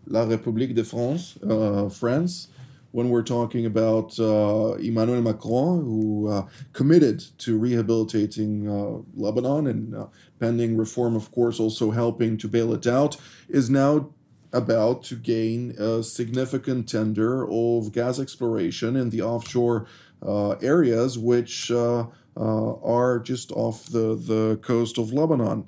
La 0.06 0.26
République 0.26 0.76
de 0.76 0.84
France, 0.84 1.38
uh, 1.44 1.90
France. 1.90 2.50
When 2.94 3.10
we're 3.10 3.24
talking 3.24 3.66
about 3.66 4.20
uh, 4.20 4.74
Emmanuel 4.76 5.24
Macron, 5.24 5.82
who 5.82 6.30
uh, 6.30 6.46
committed 6.74 7.20
to 7.40 7.58
rehabilitating 7.58 8.70
uh, 8.70 9.02
Lebanon 9.16 9.66
and 9.66 10.08
pending 10.40 10.78
reform, 10.78 11.16
of 11.16 11.32
course, 11.32 11.60
also 11.60 11.90
helping 11.90 12.38
to 12.38 12.48
bail 12.48 12.72
it 12.72 12.86
out, 12.86 13.18
is 13.50 13.68
now 13.68 14.12
about 14.52 15.04
to 15.06 15.16
gain 15.16 15.72
a 15.80 16.04
significant 16.04 16.88
tender 16.88 17.50
of 17.50 17.92
gas 17.92 18.20
exploration 18.20 18.96
in 18.96 19.10
the 19.10 19.24
offshore 19.24 19.88
uh, 20.22 20.52
areas, 20.62 21.18
which 21.18 21.72
uh, 21.72 22.06
uh, 22.38 22.74
are 22.84 23.18
just 23.18 23.52
off 23.54 23.88
the, 23.88 24.14
the 24.16 24.60
coast 24.62 25.00
of 25.00 25.12
Lebanon. 25.12 25.66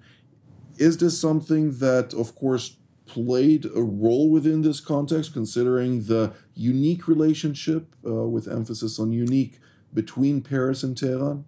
Is 0.77 0.97
this 0.97 1.19
something 1.19 1.79
that, 1.79 2.13
of 2.13 2.35
course, 2.35 2.77
played 3.07 3.65
a 3.65 3.81
role 3.81 4.29
within 4.29 4.61
this 4.61 4.79
context, 4.79 5.33
considering 5.33 6.03
the 6.03 6.33
unique 6.55 7.07
relationship, 7.07 7.95
uh, 8.05 8.27
with 8.27 8.47
emphasis 8.47 8.99
on 8.99 9.11
unique, 9.11 9.59
between 9.93 10.41
Paris 10.41 10.83
and 10.83 10.97
Tehran? 10.97 11.45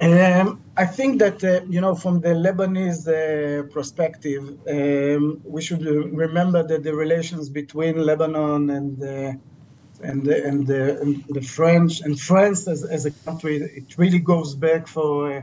Um, 0.00 0.62
I 0.76 0.86
think 0.86 1.18
that 1.18 1.42
uh, 1.42 1.60
you 1.68 1.80
know, 1.80 1.94
from 1.94 2.20
the 2.20 2.28
Lebanese 2.28 3.08
uh, 3.08 3.64
perspective, 3.72 4.56
um, 4.68 5.40
we 5.44 5.60
should 5.60 5.84
remember 5.84 6.62
that 6.62 6.84
the 6.84 6.94
relations 6.94 7.48
between 7.48 7.98
Lebanon 7.98 8.70
and 8.70 9.02
uh, 9.02 9.32
and 10.02 10.24
the, 10.24 10.44
and 10.44 10.66
the, 10.66 11.00
and 11.00 11.24
the 11.28 11.40
French 11.40 12.00
and 12.02 12.20
France 12.20 12.68
as, 12.68 12.84
as 12.84 13.06
a 13.06 13.10
country, 13.10 13.56
it 13.56 13.98
really 13.98 14.20
goes 14.20 14.54
back 14.54 14.86
for 14.86 15.38
uh, 15.38 15.42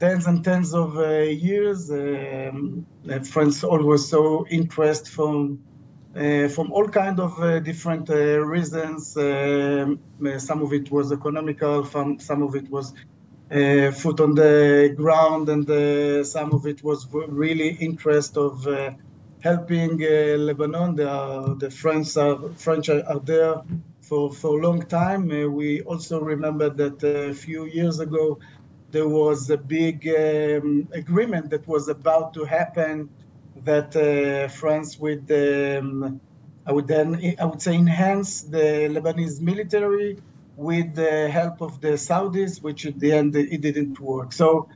tens 0.00 0.26
and 0.26 0.44
tens 0.44 0.74
of 0.74 0.96
uh, 0.98 1.18
years. 1.20 1.90
Um, 1.90 2.84
France 3.22 3.62
always 3.62 4.08
so 4.08 4.46
interest 4.50 5.08
from 5.08 5.36
uh, 5.52 5.73
from 6.14 6.72
all 6.72 6.88
kind 6.88 7.18
of 7.18 7.40
uh, 7.40 7.58
different 7.58 8.08
uh, 8.08 8.38
reasons. 8.40 9.16
Um, 9.16 9.98
some 10.38 10.62
of 10.62 10.72
it 10.72 10.90
was 10.90 11.12
economical, 11.12 11.84
some 11.84 12.20
some 12.20 12.42
of 12.42 12.54
it 12.54 12.70
was 12.70 12.94
uh, 13.50 13.90
foot 13.90 14.20
on 14.20 14.34
the 14.34 14.94
ground, 14.96 15.48
and 15.48 15.68
uh, 15.68 16.24
some 16.24 16.52
of 16.52 16.66
it 16.66 16.82
was 16.82 17.06
really 17.12 17.76
interest 17.80 18.36
of 18.36 18.66
uh, 18.66 18.90
helping 19.40 19.98
Lebanon. 19.98 20.96
The, 20.96 21.56
the 21.58 21.70
French 21.70 22.16
are, 22.16 22.38
French 22.56 22.88
are, 22.88 23.20
there 23.20 23.56
for, 24.00 24.32
for 24.32 24.58
a 24.58 24.62
long 24.62 24.82
time. 24.86 25.28
we 25.28 25.82
also 25.82 26.20
remember 26.20 26.70
that 26.70 27.02
a 27.02 27.34
few 27.34 27.66
years 27.66 28.00
ago 28.00 28.38
there 28.90 29.08
was 29.08 29.50
a 29.50 29.58
big 29.58 30.08
um, 30.08 30.88
agreement 30.92 31.50
that 31.50 31.66
was 31.68 31.88
about 31.88 32.32
to 32.34 32.44
happen 32.44 33.10
that 33.64 33.94
uh, 33.96 34.48
France 34.48 34.98
would, 34.98 35.30
um, 35.30 36.20
I 36.66 36.72
would 36.72 36.86
then, 36.86 37.34
I 37.38 37.44
would 37.44 37.62
say, 37.62 37.74
enhance 37.74 38.42
the 38.42 38.88
Lebanese 38.94 39.40
military 39.40 40.18
with 40.56 40.94
the 40.94 41.28
help 41.28 41.60
of 41.60 41.80
the 41.80 41.92
Saudis, 41.96 42.62
which 42.62 42.86
at 42.86 42.98
the 43.00 43.12
end 43.12 43.34
it 43.36 43.60
didn't 43.60 43.98
work. 44.00 44.32
So 44.32 44.68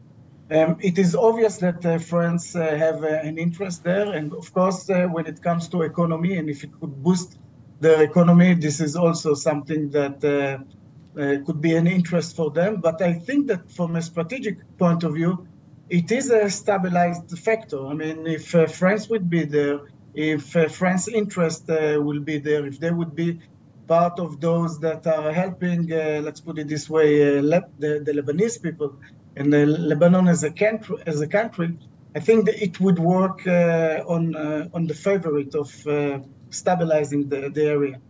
um, 0.50 0.76
it 0.80 0.98
is 0.98 1.14
obvious 1.14 1.58
that 1.58 1.84
uh, 1.84 1.98
France 1.98 2.56
uh, 2.56 2.76
have 2.76 3.04
uh, 3.04 3.08
an 3.22 3.38
interest 3.38 3.84
there, 3.84 4.12
and 4.12 4.32
of 4.32 4.52
course, 4.52 4.88
uh, 4.88 5.06
when 5.06 5.26
it 5.26 5.42
comes 5.42 5.68
to 5.68 5.82
economy, 5.82 6.38
and 6.38 6.48
if 6.48 6.64
it 6.64 6.70
could 6.80 7.02
boost 7.02 7.38
the 7.80 8.00
economy, 8.02 8.54
this 8.54 8.80
is 8.80 8.96
also 8.96 9.34
something 9.34 9.90
that 9.90 10.24
uh, 10.24 11.44
could 11.44 11.60
be 11.60 11.74
an 11.74 11.86
interest 11.86 12.34
for 12.34 12.50
them. 12.50 12.80
But 12.80 13.02
I 13.02 13.12
think 13.12 13.46
that 13.48 13.70
from 13.70 13.96
a 13.96 14.02
strategic 14.02 14.56
point 14.78 15.04
of 15.04 15.14
view, 15.14 15.46
it 15.90 16.10
is 16.12 16.30
a 16.30 16.50
stabilized 16.50 17.38
factor. 17.38 17.86
I 17.86 17.94
mean, 17.94 18.26
if 18.26 18.50
France 18.50 19.08
would 19.08 19.28
be 19.30 19.44
there, 19.44 19.80
if 20.14 20.42
France' 20.72 21.08
interest 21.08 21.68
will 21.68 22.20
be 22.20 22.38
there, 22.38 22.66
if 22.66 22.80
they 22.80 22.90
would 22.90 23.14
be 23.14 23.40
part 23.88 24.20
of 24.20 24.40
those 24.40 24.78
that 24.80 25.06
are 25.06 25.32
helping, 25.32 25.92
uh, 25.92 26.20
let's 26.22 26.40
put 26.40 26.58
it 26.58 26.68
this 26.68 26.88
way, 26.90 27.38
uh, 27.38 27.42
Le- 27.42 27.68
the, 27.78 28.00
the, 28.04 28.12
Lebanese 28.12 28.62
people 28.62 28.94
and 29.36 29.50
Lebanon 29.90 30.28
as 30.28 30.44
a 30.44 30.50
country, 30.50 30.96
as 31.06 31.20
a 31.20 31.26
country, 31.26 31.76
I 32.14 32.20
think 32.20 32.46
that 32.46 32.62
it 32.62 32.78
would 32.80 32.98
work 32.98 33.46
uh, 33.46 34.04
on 34.14 34.34
uh, 34.36 34.68
on 34.76 34.86
the 34.86 34.94
favorite 34.94 35.54
of 35.54 35.70
uh, 35.86 36.18
stabilizing 36.50 37.28
the, 37.28 37.40
the 37.56 37.64
area. 37.76 38.00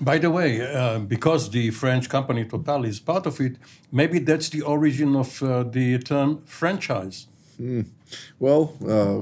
By 0.00 0.18
the 0.18 0.30
way, 0.30 0.60
uh, 0.60 1.00
because 1.00 1.50
the 1.50 1.70
French 1.70 2.08
company 2.08 2.44
Total 2.44 2.84
is 2.84 3.00
part 3.00 3.26
of 3.26 3.40
it, 3.40 3.56
maybe 3.90 4.20
that's 4.20 4.48
the 4.48 4.62
origin 4.62 5.16
of 5.16 5.38
the 5.72 5.98
term 5.98 6.42
franchise. 6.44 7.26
Mm. 7.60 7.86
Well, 8.38 8.66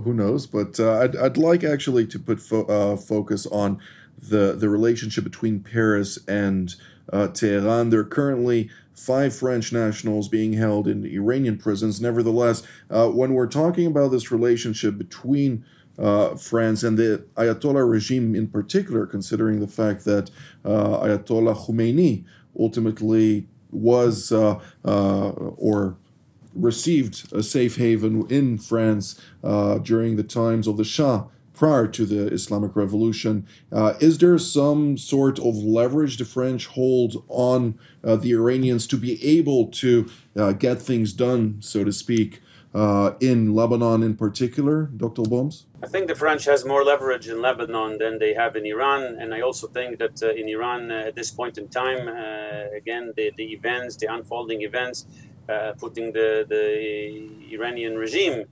who 0.04 0.12
knows? 0.12 0.46
But 0.46 0.78
I'd, 0.78 1.16
I'd 1.16 1.38
like 1.38 1.64
actually 1.64 2.06
to 2.08 2.18
put 2.18 2.40
fo- 2.40 2.96
focus 2.96 3.46
on 3.46 3.80
the 4.18 4.52
the 4.52 4.68
relationship 4.68 5.24
between 5.24 5.60
Paris 5.60 6.18
and 6.28 6.74
uh, 7.12 7.28
Tehran. 7.28 7.90
There 7.90 8.00
are 8.00 8.04
currently 8.04 8.70
five 8.94 9.34
French 9.34 9.72
nationals 9.72 10.28
being 10.28 10.54
held 10.54 10.88
in 10.88 11.04
Iranian 11.04 11.58
prisons. 11.58 12.00
Nevertheless, 12.00 12.62
uh, 12.90 13.08
when 13.08 13.34
we're 13.34 13.46
talking 13.46 13.86
about 13.86 14.10
this 14.10 14.30
relationship 14.32 14.96
between 14.96 15.64
uh, 15.98 16.36
France 16.36 16.82
and 16.82 16.98
the 16.98 17.24
Ayatollah 17.36 17.88
regime 17.88 18.34
in 18.34 18.48
particular, 18.48 19.06
considering 19.06 19.60
the 19.60 19.68
fact 19.68 20.04
that 20.04 20.30
uh, 20.64 20.98
Ayatollah 21.00 21.66
Khomeini 21.66 22.24
ultimately 22.58 23.46
was 23.70 24.32
uh, 24.32 24.60
uh, 24.84 25.30
or 25.30 25.96
received 26.54 27.32
a 27.32 27.42
safe 27.42 27.76
haven 27.76 28.26
in 28.30 28.58
France 28.58 29.20
during 29.82 30.16
the 30.16 30.22
times 30.22 30.66
of 30.66 30.76
the 30.76 30.84
Shah 30.84 31.26
prior 31.56 31.86
to 31.88 32.04
the 32.04 32.28
Islamic 32.28 32.76
Revolution. 32.76 33.46
Uh, 33.72 33.94
is 33.98 34.18
there 34.18 34.38
some 34.38 34.96
sort 34.98 35.38
of 35.38 35.56
leverage 35.56 36.18
the 36.18 36.24
French 36.24 36.66
hold 36.66 37.24
on 37.28 37.78
uh, 38.04 38.14
the 38.14 38.32
Iranians 38.32 38.86
to 38.88 38.96
be 38.96 39.22
able 39.24 39.66
to 39.68 40.08
uh, 40.36 40.52
get 40.52 40.80
things 40.80 41.12
done, 41.12 41.56
so 41.60 41.82
to 41.82 41.92
speak, 41.92 42.42
uh, 42.76 43.14
in 43.20 43.54
Lebanon 43.54 44.02
in 44.02 44.14
particular, 44.14 44.84
Dr. 44.96 45.22
Boms? 45.22 45.66
I 45.82 45.86
think 45.86 46.08
the 46.08 46.14
French 46.14 46.44
has 46.44 46.64
more 46.64 46.84
leverage 46.84 47.26
in 47.28 47.40
Lebanon 47.40 47.98
than 47.98 48.18
they 48.18 48.34
have 48.34 48.54
in 48.54 48.66
Iran, 48.66 49.02
and 49.20 49.32
I 49.34 49.40
also 49.40 49.66
think 49.66 49.98
that 49.98 50.22
uh, 50.22 50.30
in 50.40 50.48
Iran 50.48 50.90
uh, 50.90 51.08
at 51.08 51.14
this 51.14 51.30
point 51.30 51.56
in 51.58 51.68
time, 51.68 52.08
again, 52.76 53.12
the, 53.16 53.32
the 53.36 53.52
events, 53.52 53.96
the 53.96 54.12
unfolding 54.12 54.62
events, 54.62 55.06
putting 55.78 56.12
the, 56.12 56.44
the 56.48 57.54
Iranian 57.54 57.96
regime 57.96 58.44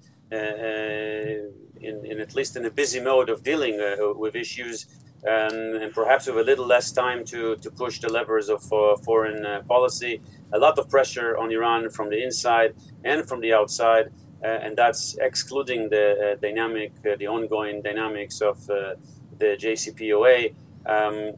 in, 1.84 2.04
in 2.04 2.20
at 2.20 2.34
least 2.34 2.56
in 2.56 2.64
a 2.64 2.70
busy 2.70 3.00
mode 3.00 3.28
of 3.28 3.42
dealing 3.42 3.80
uh, 3.80 4.12
with 4.14 4.34
issues 4.34 4.86
um, 5.26 5.80
and 5.82 5.92
perhaps 5.92 6.26
with 6.26 6.38
a 6.38 6.42
little 6.42 6.66
less 6.66 6.92
time 6.92 7.24
to, 7.24 7.56
to 7.56 7.70
push 7.70 7.98
the 7.98 8.10
levers 8.10 8.48
of 8.48 8.60
uh, 8.72 8.96
foreign 8.98 9.44
uh, 9.44 9.62
policy. 9.66 10.20
A 10.54 10.58
lot 10.58 10.78
of 10.78 10.88
pressure 10.88 11.36
on 11.36 11.50
Iran 11.50 11.90
from 11.90 12.08
the 12.10 12.22
inside 12.22 12.74
and 13.04 13.28
from 13.28 13.40
the 13.40 13.52
outside, 13.52 14.06
uh, 14.42 14.46
and 14.46 14.76
that's 14.76 15.16
excluding 15.20 15.88
the 15.90 16.06
uh, 16.12 16.40
dynamic, 16.40 16.92
uh, 17.06 17.16
the 17.16 17.26
ongoing 17.26 17.82
dynamics 17.82 18.40
of 18.40 18.66
the 18.66 18.96
JCPOA. 19.40 20.54
Um, 20.86 21.32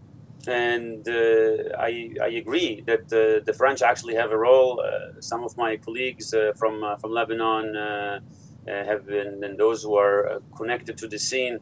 and 0.49 1.05
I, 1.79 2.11
I, 2.23 2.29
agree 2.43 2.83
that 2.87 3.09
the 3.09 3.55
French 3.57 3.83
actually 3.83 4.15
have 4.15 4.31
a 4.31 4.39
role. 4.39 4.81
some 5.21 5.43
of 5.43 5.57
my 5.57 5.77
colleagues 5.77 6.35
from 6.57 6.75
from 7.01 7.11
Lebanon 7.11 7.67
uh, 8.69 8.85
have 8.85 9.07
been, 9.07 9.45
and 9.45 9.57
those 9.57 9.85
who 9.85 9.95
are 9.95 10.29
uh, 10.29 10.39
connected 10.57 10.99
to 10.99 11.07
the 11.07 11.19
scene 11.19 11.61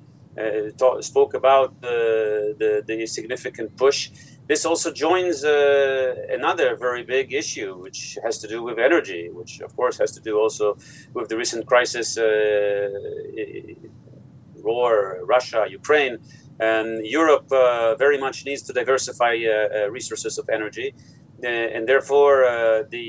talk, 0.78 1.02
spoke 1.02 1.34
about 1.34 1.78
the, 1.82 2.82
the 2.86 3.06
significant 3.06 3.76
push. 3.76 4.10
This 4.46 4.66
also 4.66 4.92
joins 4.92 5.42
uh, 5.42 6.14
another 6.30 6.76
very 6.76 7.02
big 7.02 7.32
issue, 7.32 7.76
which 7.76 8.18
has 8.22 8.38
to 8.38 8.48
do 8.48 8.62
with 8.62 8.78
energy, 8.78 9.30
which 9.30 9.60
of 9.60 9.74
course 9.74 9.96
has 9.98 10.12
to 10.12 10.20
do 10.20 10.38
also 10.38 10.76
with 11.14 11.28
the 11.30 11.36
recent 11.36 11.66
crisis, 11.66 12.18
uh, 12.18 12.90
war, 14.56 15.20
Russia, 15.24 15.66
Ukraine. 15.68 16.18
And 16.60 17.06
Europe 17.06 17.50
uh, 17.50 17.94
very 17.96 18.18
much 18.18 18.44
needs 18.44 18.62
to 18.62 18.72
diversify 18.72 19.34
uh, 19.44 19.50
uh, 19.50 19.90
resources 19.90 20.38
of 20.38 20.48
energy. 20.48 20.94
and 21.42 21.86
therefore, 21.88 22.36
the 22.90 23.06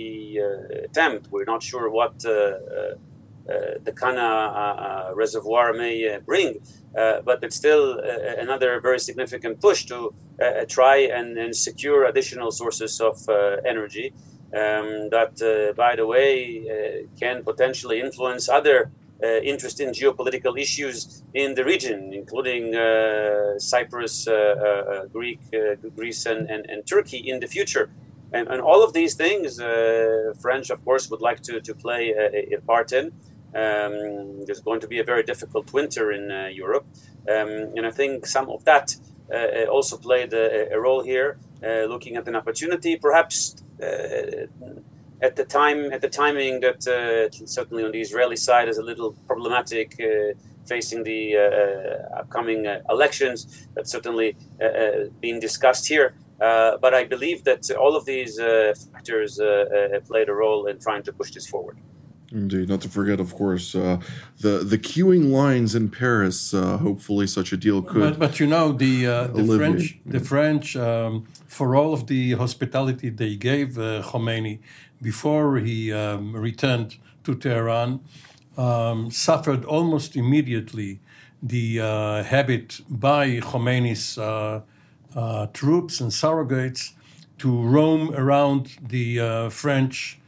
attempt, 0.87 1.23
we're 1.31 1.51
not 1.53 1.61
sure 1.63 1.89
what 1.89 2.13
the 2.19 3.93
Kana 4.01 5.11
reservoir 5.13 5.73
may 5.73 5.97
bring, 6.25 6.49
uh, 6.97 7.21
but 7.21 7.43
it's 7.43 7.55
still 7.55 7.99
uh, 7.99 8.41
another 8.41 8.79
very 8.79 8.99
significant 8.99 9.59
push 9.59 9.85
to 9.85 10.13
uh, 10.41 10.65
try 10.67 10.97
and, 10.97 11.37
and, 11.37 11.55
secure 11.55 12.05
additional 12.05 12.51
sources 12.51 13.01
of 13.01 13.17
energy 13.65 14.13
um, 14.53 15.09
that, 15.09 15.73
by 15.75 15.95
the 15.95 16.05
way, 16.05 17.07
can 17.19 17.43
potentially 17.43 17.99
influence 17.99 18.47
other 18.47 18.91
uh, 19.23 19.39
interest 19.43 19.79
in 19.79 19.91
geopolitical 19.91 20.59
issues 20.59 21.23
in 21.33 21.55
the 21.55 21.63
region, 21.63 22.11
including 22.13 22.75
uh, 22.75 23.57
Cyprus, 23.57 24.27
uh, 24.27 25.05
Greek, 25.11 25.39
Greece, 25.95 26.25
and, 26.25 26.49
and, 26.49 26.69
and, 26.69 26.85
Turkey 26.85 27.17
in 27.17 27.39
the 27.39 27.47
future. 27.47 27.89
And, 28.33 28.47
and 28.49 28.61
all 28.61 28.83
of 28.83 28.91
these 28.91 29.15
things, 29.15 29.57
French, 30.41 30.69
of 30.69 30.83
course, 30.83 31.09
would 31.09 31.21
like 31.21 31.41
to, 31.43 31.61
to 31.61 31.73
play 31.73 32.09
a, 32.09 32.55
a 32.55 32.61
part 32.61 32.91
in. 32.91 33.13
Um, 33.55 34.45
there's 34.45 34.59
going 34.59 34.81
to 34.81 34.87
be 34.87 34.99
a 34.99 35.03
very 35.03 35.23
difficult 35.23 35.71
winter 35.71 36.11
in 36.11 36.29
uh, 36.29 36.47
Europe, 36.47 36.85
um, 37.29 37.73
and 37.77 37.85
I 37.85 37.91
think 37.91 38.25
some 38.25 38.49
of 38.49 38.65
that 38.65 38.95
uh, 39.33 39.65
also 39.69 39.97
played 39.97 40.33
a, 40.33 40.73
a 40.73 40.79
role 40.79 41.01
here, 41.01 41.37
uh, 41.63 41.85
looking 41.85 42.15
at 42.15 42.27
an 42.27 42.35
opportunity, 42.35 42.95
perhaps 42.95 43.55
at 45.21 45.35
the 45.35 45.45
time 45.45 45.91
at 45.91 46.01
the 46.01 46.09
timing 46.09 46.59
that 46.59 46.85
uh, 46.87 47.29
certainly 47.45 47.83
on 47.83 47.91
the 47.91 48.01
Israeli 48.01 48.35
side 48.35 48.67
is 48.69 48.77
a 48.77 48.83
little 48.83 49.13
problematic 49.27 49.95
uh, 49.99 50.33
facing 50.67 51.03
the 51.03 51.37
uh, 51.37 52.19
upcoming 52.19 52.65
elections. 52.89 53.67
That's 53.73 53.91
certainly 53.91 54.35
being 55.21 55.39
discussed 55.39 55.87
here. 55.87 56.15
but 56.85 56.93
I 56.93 57.03
believe 57.05 57.43
that 57.45 57.69
all 57.71 57.95
of 57.95 58.05
these 58.05 58.37
factors 58.93 59.39
played 60.07 60.29
a 60.29 60.33
role 60.33 60.67
in 60.67 60.79
trying 60.79 61.03
to 61.03 61.13
push 61.13 61.31
this 61.31 61.47
forward. 61.47 61.77
Indeed, 62.31 62.69
not 62.69 62.81
to 62.81 62.89
forget, 62.89 63.19
of 63.19 63.33
course, 63.33 63.75
uh, 63.75 63.99
the 64.39 64.59
the 64.59 64.77
queuing 64.77 65.31
lines 65.31 65.75
in 65.75 65.89
Paris. 65.89 66.53
Uh, 66.53 66.77
hopefully, 66.77 67.27
such 67.27 67.53
a 67.53 67.57
deal 67.57 67.81
could. 67.81 68.01
But, 68.01 68.19
but 68.19 68.39
you 68.39 68.47
know, 68.47 68.71
the 68.71 69.07
uh, 69.07 69.27
the 69.27 69.45
French, 69.57 69.99
the 70.05 70.19
French, 70.19 70.75
um, 70.75 71.27
for 71.47 71.75
all 71.75 71.93
of 71.93 72.07
the 72.07 72.33
hospitality 72.33 73.09
they 73.09 73.35
gave 73.35 73.69
Khomeini, 73.75 74.59
before 75.01 75.57
he 75.59 75.93
um, 75.93 76.35
returned 76.35 76.97
to 77.23 77.35
Tehran, 77.35 77.99
um, 78.57 79.11
suffered 79.11 79.65
almost 79.65 80.15
immediately 80.15 80.99
the 81.41 81.79
uh, 81.79 82.23
habit 82.23 82.81
by 82.89 83.39
Khomeini's 83.39 84.17
uh, 84.17 84.61
uh, 85.15 85.47
troops 85.47 85.99
and 86.01 86.11
surrogates 86.11 86.93
to 87.37 87.61
roam 87.61 88.13
around 88.15 88.77
the 88.81 89.19
uh, 89.19 89.49
French 89.49 90.19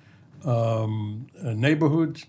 um, 0.47 1.27
neighborhood, 1.43 2.23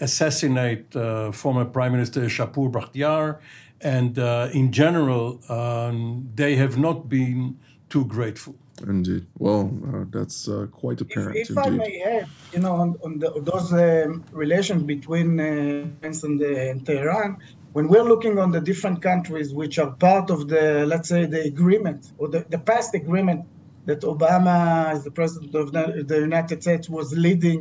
assassinate 0.00 0.94
uh, 0.96 1.30
former 1.32 1.64
Prime 1.64 1.92
Minister 1.92 2.22
Shapur 2.22 2.70
Bakhtiar, 2.70 3.38
and 3.80 4.18
uh, 4.18 4.48
in 4.52 4.72
general, 4.72 5.40
um, 5.48 6.28
they 6.34 6.56
have 6.56 6.78
not 6.78 7.08
been 7.08 7.58
too 7.88 8.04
grateful. 8.04 8.54
Indeed. 8.86 9.26
Well, 9.38 9.72
uh, 9.92 10.04
that's 10.10 10.48
uh, 10.48 10.66
quite 10.70 11.00
apparent. 11.00 11.36
If, 11.36 11.50
if 11.50 11.58
I 11.58 11.70
may 11.70 12.02
add, 12.02 12.28
you 12.52 12.60
know, 12.60 12.74
on, 12.76 12.96
on 13.04 13.18
the, 13.18 13.30
those 13.40 13.72
um, 13.72 14.24
relations 14.30 14.84
between 14.84 15.40
uh, 15.40 15.86
France 16.00 16.22
and, 16.22 16.40
and, 16.40 16.86
Tehran, 16.86 17.38
when 17.72 17.88
we're 17.88 18.04
looking 18.04 18.38
on 18.38 18.52
the 18.52 18.60
different 18.60 19.02
countries 19.02 19.52
which 19.52 19.78
are 19.78 19.90
part 19.92 20.30
of 20.30 20.48
the, 20.48 20.86
let's 20.86 21.08
say, 21.08 21.26
the 21.26 21.42
agreement 21.42 22.12
or 22.18 22.28
the, 22.28 22.46
the 22.50 22.58
past 22.58 22.94
agreement 22.94 23.44
that 23.88 24.02
Obama, 24.02 24.90
as 24.94 25.02
the 25.02 25.10
president 25.10 25.54
of 25.54 25.72
the, 25.72 26.18
United 26.30 26.58
States, 26.62 26.90
was 26.90 27.08
leading 27.26 27.60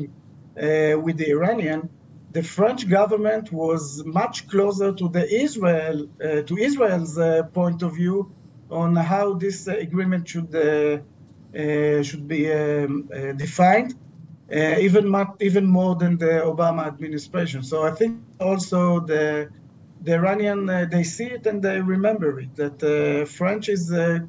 uh, 0.62 1.00
with 1.06 1.16
the 1.22 1.30
Iranian, 1.30 1.90
the 2.34 2.44
French 2.44 2.82
government 2.90 3.46
was 3.54 4.04
much 4.06 4.38
closer 4.50 4.92
to 4.92 5.08
the 5.08 5.26
Israel, 5.46 5.98
uh, 6.22 6.42
to 6.50 6.54
Israel's 6.58 7.18
uh, 7.18 7.44
point 7.60 7.82
of 7.82 7.96
view 7.96 8.18
on 8.70 8.90
how 8.98 9.26
this 9.44 9.70
uh, 9.70 9.72
agreement 9.88 10.28
should 10.32 10.54
uh, 10.54 10.98
uh, 11.58 12.04
should 12.08 12.28
be 12.28 12.42
um, 12.52 13.08
defined, 13.38 13.92
even 14.88 15.08
much, 15.08 15.32
even 15.40 15.66
more 15.66 15.96
than 15.96 16.18
the 16.18 16.34
Obama 16.54 16.84
administration. 16.94 17.64
So 17.64 17.76
I 17.90 17.92
think 18.00 18.12
also 18.42 18.80
the 19.00 19.24
the 20.06 20.14
Iranian 20.22 20.60
they 20.94 21.04
see 21.04 21.30
it 21.38 21.44
and 21.50 21.58
they 21.66 21.80
remember 21.96 22.30
it 22.44 22.52
that 22.62 22.78
French 23.40 23.70
is 23.70 23.84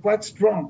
quite 0.05 0.23
strong 0.35 0.65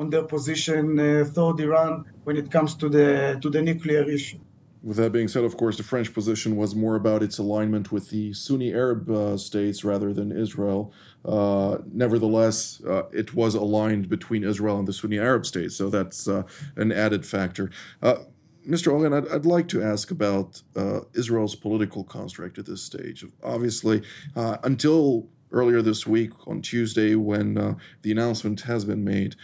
on 0.00 0.10
their 0.10 0.24
position 0.24 0.96
toward 1.34 1.60
Iran 1.60 2.04
when 2.24 2.36
it 2.36 2.50
comes 2.50 2.74
to 2.76 2.88
the 2.88 3.38
to 3.42 3.48
the 3.50 3.62
nuclear 3.62 4.04
issue. 4.08 4.40
With 4.82 4.96
that 4.96 5.12
being 5.12 5.28
said, 5.28 5.44
of 5.44 5.58
course, 5.58 5.76
the 5.76 5.82
French 5.82 6.14
position 6.14 6.56
was 6.56 6.74
more 6.74 6.96
about 6.96 7.22
its 7.22 7.36
alignment 7.36 7.92
with 7.92 8.08
the 8.08 8.32
Sunni 8.32 8.72
Arab 8.72 9.10
uh, 9.10 9.36
states 9.36 9.84
rather 9.84 10.14
than 10.14 10.32
Israel. 10.32 10.90
Uh, 11.22 11.78
nevertheless, 11.92 12.82
uh, 12.88 13.02
it 13.12 13.34
was 13.34 13.54
aligned 13.54 14.08
between 14.08 14.42
Israel 14.42 14.78
and 14.78 14.88
the 14.88 14.94
Sunni 14.94 15.18
Arab 15.18 15.44
states, 15.44 15.76
so 15.76 15.90
that's 15.90 16.26
uh, 16.26 16.44
an 16.76 16.92
added 16.92 17.26
factor. 17.26 17.70
Uh, 18.02 18.20
Mr. 18.66 18.90
Oren, 18.90 19.12
I'd, 19.12 19.28
I'd, 19.28 19.44
like 19.44 19.68
to 19.68 19.82
ask 19.82 20.10
about 20.10 20.62
uh, 20.76 21.00
Israel's 21.12 21.54
political 21.54 22.04
construct 22.04 22.56
at 22.58 22.64
this 22.64 22.82
stage. 22.82 23.24
Obviously, 23.42 24.02
until 24.34 25.28
earlier 25.52 25.82
this 25.82 26.06
week 26.06 26.32
on 26.46 26.62
Tuesday, 26.62 27.14
when 27.14 27.54
the 28.02 28.10
announcement 28.10 28.62
has 28.62 28.84
been 28.84 29.04
made, 29.04 29.36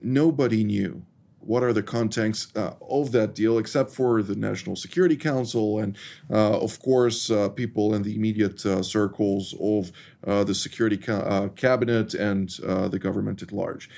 nobody 0.00 0.64
knew 0.64 1.04
what 1.48 1.62
are 1.62 1.72
the 1.72 1.82
contents 1.82 2.48
uh, 2.56 2.74
of 2.90 3.10
that 3.12 3.34
deal, 3.34 3.56
except 3.56 3.90
for 3.90 4.22
the 4.22 4.36
National 4.36 4.76
Security 4.76 5.16
Council 5.16 5.78
and, 5.78 5.96
uh, 6.30 6.58
of 6.58 6.78
course, 6.80 7.30
uh, 7.30 7.48
people 7.48 7.94
in 7.94 8.02
the 8.02 8.14
immediate 8.14 8.64
uh, 8.66 8.82
circles 8.82 9.54
of 9.58 9.90
uh, 10.26 10.44
the 10.44 10.54
Security 10.54 10.98
ca- 10.98 11.20
uh, 11.20 11.48
Cabinet 11.48 12.12
and 12.12 12.50
the 12.50 12.98
government 12.98 13.40
at 13.40 13.50
large. 13.50 13.88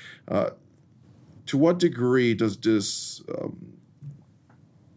to 1.45 1.57
what 1.57 1.77
degree 1.77 2.33
does 2.33 2.55
this 2.57 3.21
um, 3.37 3.73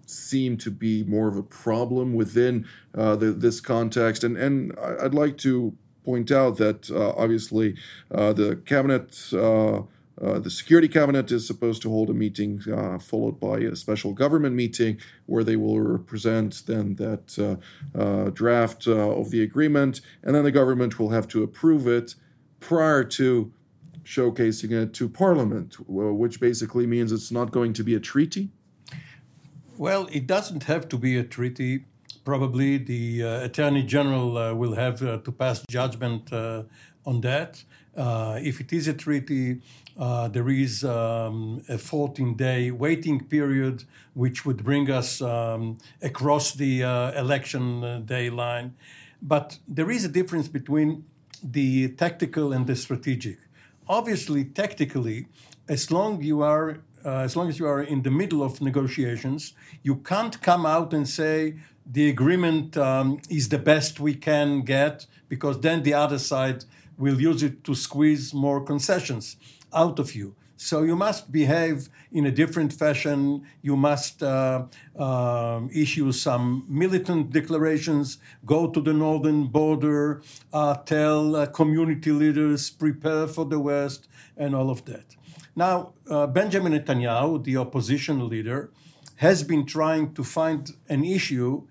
seem 0.06 0.56
to 0.56 0.70
be 0.70 1.02
more 1.02 1.26
of 1.26 1.36
a 1.36 1.42
problem 1.42 2.14
within 2.14 2.64
the, 2.92 3.34
this 3.36 3.60
context? 3.60 4.22
And, 4.22 4.36
and 4.36 4.72
I'd 4.78 5.12
like 5.12 5.38
to 5.38 5.76
point 6.04 6.30
out 6.30 6.56
that 6.58 6.90
obviously 6.90 7.76
the 8.10 8.60
cabinet 8.66 9.32
uh, 10.20 10.38
the 10.38 10.50
Security 10.50 10.86
Cabinet 10.86 11.30
is 11.32 11.46
supposed 11.46 11.82
to 11.82 11.90
hold 11.90 12.08
a 12.08 12.14
meeting 12.14 12.62
uh, 12.72 12.98
followed 12.98 13.40
by 13.40 13.58
a 13.58 13.74
special 13.74 14.12
government 14.12 14.54
meeting 14.54 14.98
where 15.26 15.42
they 15.42 15.56
will 15.56 15.98
present 15.98 16.62
then 16.66 16.94
that 16.94 17.38
uh, 17.38 17.98
uh 17.98 18.30
draft 18.30 18.86
uh, 18.86 18.92
of 18.92 19.30
the 19.30 19.42
agreement, 19.42 20.00
and 20.22 20.34
then 20.34 20.44
the 20.44 20.52
government 20.52 20.98
will 20.98 21.10
have 21.10 21.26
to 21.28 21.42
approve 21.42 21.88
it 21.88 22.14
prior 22.60 23.02
to 23.02 23.52
showcasing 24.04 24.70
it 24.70 24.92
to 24.92 25.08
Parliament, 25.08 25.76
which 25.88 26.38
basically 26.38 26.86
means 26.86 27.10
it's 27.10 27.32
not 27.32 27.50
going 27.50 27.72
to 27.72 27.82
be 27.82 27.94
a 27.94 28.00
treaty. 28.00 28.50
Well, 29.76 30.08
it 30.12 30.26
doesn't 30.26 30.64
have 30.64 30.88
to 30.90 30.98
be 30.98 31.16
a 31.16 31.24
treaty. 31.24 31.86
Probably 32.24 32.78
the 32.78 33.20
Attorney 33.20 33.82
General 33.82 34.54
will 34.54 34.74
have 34.74 35.00
to 35.00 35.32
pass 35.32 35.62
judgment 35.68 36.32
on 36.32 37.20
that. 37.20 37.62
if 37.96 38.60
it 38.60 38.72
is 38.72 38.88
a 38.88 38.94
treaty, 38.94 39.60
uh, 39.96 40.28
there 40.28 40.48
is 40.48 40.84
um, 40.84 41.62
a 41.68 41.78
14 41.78 42.34
day 42.36 42.70
waiting 42.70 43.24
period, 43.24 43.84
which 44.14 44.44
would 44.44 44.64
bring 44.64 44.90
us 44.90 45.22
um, 45.22 45.78
across 46.02 46.52
the 46.52 46.82
uh, 46.82 47.12
election 47.12 47.84
uh, 47.84 47.98
day 48.00 48.28
line. 48.28 48.74
But 49.22 49.58
there 49.68 49.90
is 49.90 50.04
a 50.04 50.08
difference 50.08 50.48
between 50.48 51.04
the 51.42 51.88
tactical 51.88 52.52
and 52.52 52.66
the 52.66 52.74
strategic. 52.74 53.38
Obviously, 53.86 54.44
tactically, 54.44 55.28
as 55.68 55.90
long 55.90 56.22
you 56.22 56.42
are 56.42 56.78
uh, 57.04 57.18
as 57.18 57.36
long 57.36 57.50
as 57.50 57.58
you 57.58 57.66
are 57.66 57.82
in 57.82 58.00
the 58.00 58.10
middle 58.10 58.42
of 58.42 58.62
negotiations, 58.62 59.52
you 59.82 59.96
can't 59.96 60.40
come 60.40 60.64
out 60.64 60.94
and 60.94 61.06
say 61.06 61.54
the 61.86 62.08
agreement 62.08 62.76
um, 62.76 63.20
is 63.28 63.48
the 63.48 63.58
best 63.58 64.00
we 64.00 64.14
can 64.14 64.62
get 64.62 65.06
because 65.28 65.60
then 65.60 65.82
the 65.82 65.94
other 65.94 66.18
side 66.18 66.64
will 66.96 67.20
use 67.20 67.42
it 67.42 67.64
to 67.64 67.74
squeeze 67.74 68.32
more 68.32 68.62
concessions 68.62 69.36
out 69.72 69.98
of 69.98 70.14
you. 70.14 70.34
So 70.56 70.82
you 70.82 70.96
must 70.96 71.32
behave 71.32 71.88
in 72.12 72.26
a 72.26 72.30
different 72.30 72.72
fashion. 72.72 73.44
You 73.60 73.76
must 73.76 74.22
uh, 74.22 74.66
uh, 74.96 75.60
issue 75.74 76.12
some 76.12 76.64
militant 76.68 77.32
declarations, 77.32 78.18
go 78.46 78.68
to 78.70 78.80
the 78.80 78.94
northern 78.94 79.48
border, 79.48 80.22
uh, 80.52 80.76
tell 80.76 81.36
uh, 81.36 81.46
community 81.46 82.12
leaders, 82.12 82.70
prepare 82.70 83.26
for 83.26 83.44
the 83.44 83.58
West, 83.58 84.08
and 84.36 84.54
all 84.54 84.70
of 84.70 84.84
that. 84.84 85.16
Now, 85.56 85.92
uh, 86.08 86.28
Benjamin 86.28 86.72
Netanyahu, 86.72 87.44
the 87.44 87.56
opposition 87.56 88.28
leader, 88.28 88.70
has 89.16 89.42
been 89.42 89.66
trying 89.66 90.14
to 90.14 90.24
find 90.24 90.70
an 90.88 91.04
issue 91.04 91.66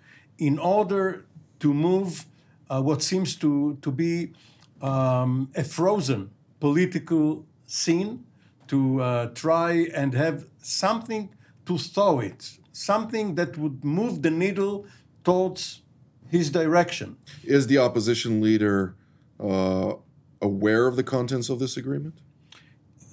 in 0.47 0.59
order 0.59 1.25
to 1.59 1.73
move 1.73 2.25
uh, 2.69 2.81
what 2.81 3.01
seems 3.01 3.35
to, 3.37 3.77
to 3.81 3.89
be 3.91 4.33
um, 4.81 5.49
a 5.55 5.63
frozen 5.63 6.31
political 6.59 7.45
scene 7.65 8.25
to 8.67 9.01
uh, 9.01 9.27
try 9.27 9.87
and 9.95 10.13
have 10.13 10.45
something 10.61 11.29
to 11.65 11.77
throw 11.77 12.19
it, 12.19 12.57
something 12.73 13.35
that 13.35 13.57
would 13.57 13.85
move 13.85 14.21
the 14.21 14.31
needle 14.31 14.85
towards 15.23 15.81
his 16.29 16.49
direction. 16.49 17.15
Is 17.43 17.67
the 17.67 17.77
opposition 17.77 18.41
leader 18.41 18.95
uh, 19.39 19.93
aware 20.41 20.87
of 20.87 20.95
the 20.97 21.03
contents 21.03 21.47
of 21.49 21.59
this 21.59 21.77
agreement? 21.77 22.15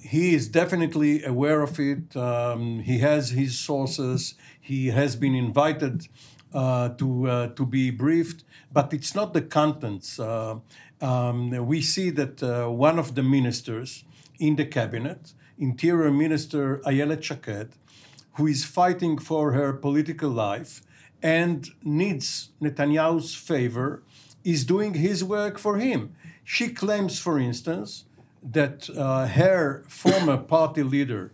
He 0.03 0.35
is 0.35 0.49
definitely 0.49 1.23
aware 1.23 1.61
of 1.61 1.79
it. 1.79 2.17
Um, 2.17 2.79
he 2.79 2.97
has 2.99 3.29
his 3.29 3.57
sources. 3.57 4.33
He 4.59 4.87
has 4.87 5.15
been 5.15 5.35
invited 5.35 6.07
uh, 6.53 6.89
to 6.89 7.27
uh, 7.27 7.47
to 7.49 7.65
be 7.65 7.91
briefed, 7.91 8.43
but 8.71 8.93
it's 8.93 9.15
not 9.15 9.33
the 9.33 9.41
contents. 9.41 10.19
Uh, 10.19 10.55
um, 11.01 11.49
we 11.65 11.81
see 11.81 12.09
that 12.11 12.43
uh, 12.43 12.67
one 12.67 12.99
of 12.99 13.15
the 13.15 13.23
ministers 13.23 14.03
in 14.39 14.55
the 14.55 14.65
cabinet, 14.65 15.33
Interior 15.57 16.11
Minister 16.11 16.77
Ayelet 16.85 17.23
Shaked, 17.23 17.77
who 18.33 18.47
is 18.47 18.63
fighting 18.65 19.17
for 19.17 19.53
her 19.53 19.73
political 19.73 20.29
life 20.29 20.81
and 21.23 21.69
needs 21.83 22.49
Netanyahu's 22.61 23.35
favor, 23.35 24.03
is 24.43 24.65
doing 24.65 24.95
his 24.95 25.23
work 25.23 25.57
for 25.59 25.77
him. 25.77 26.15
She 26.43 26.69
claims, 26.69 27.19
for 27.19 27.39
instance, 27.39 28.05
that 28.43 28.89
uh, 28.89 29.27
her 29.27 29.83
former 29.87 30.37
party 30.37 30.83
leader, 30.83 31.31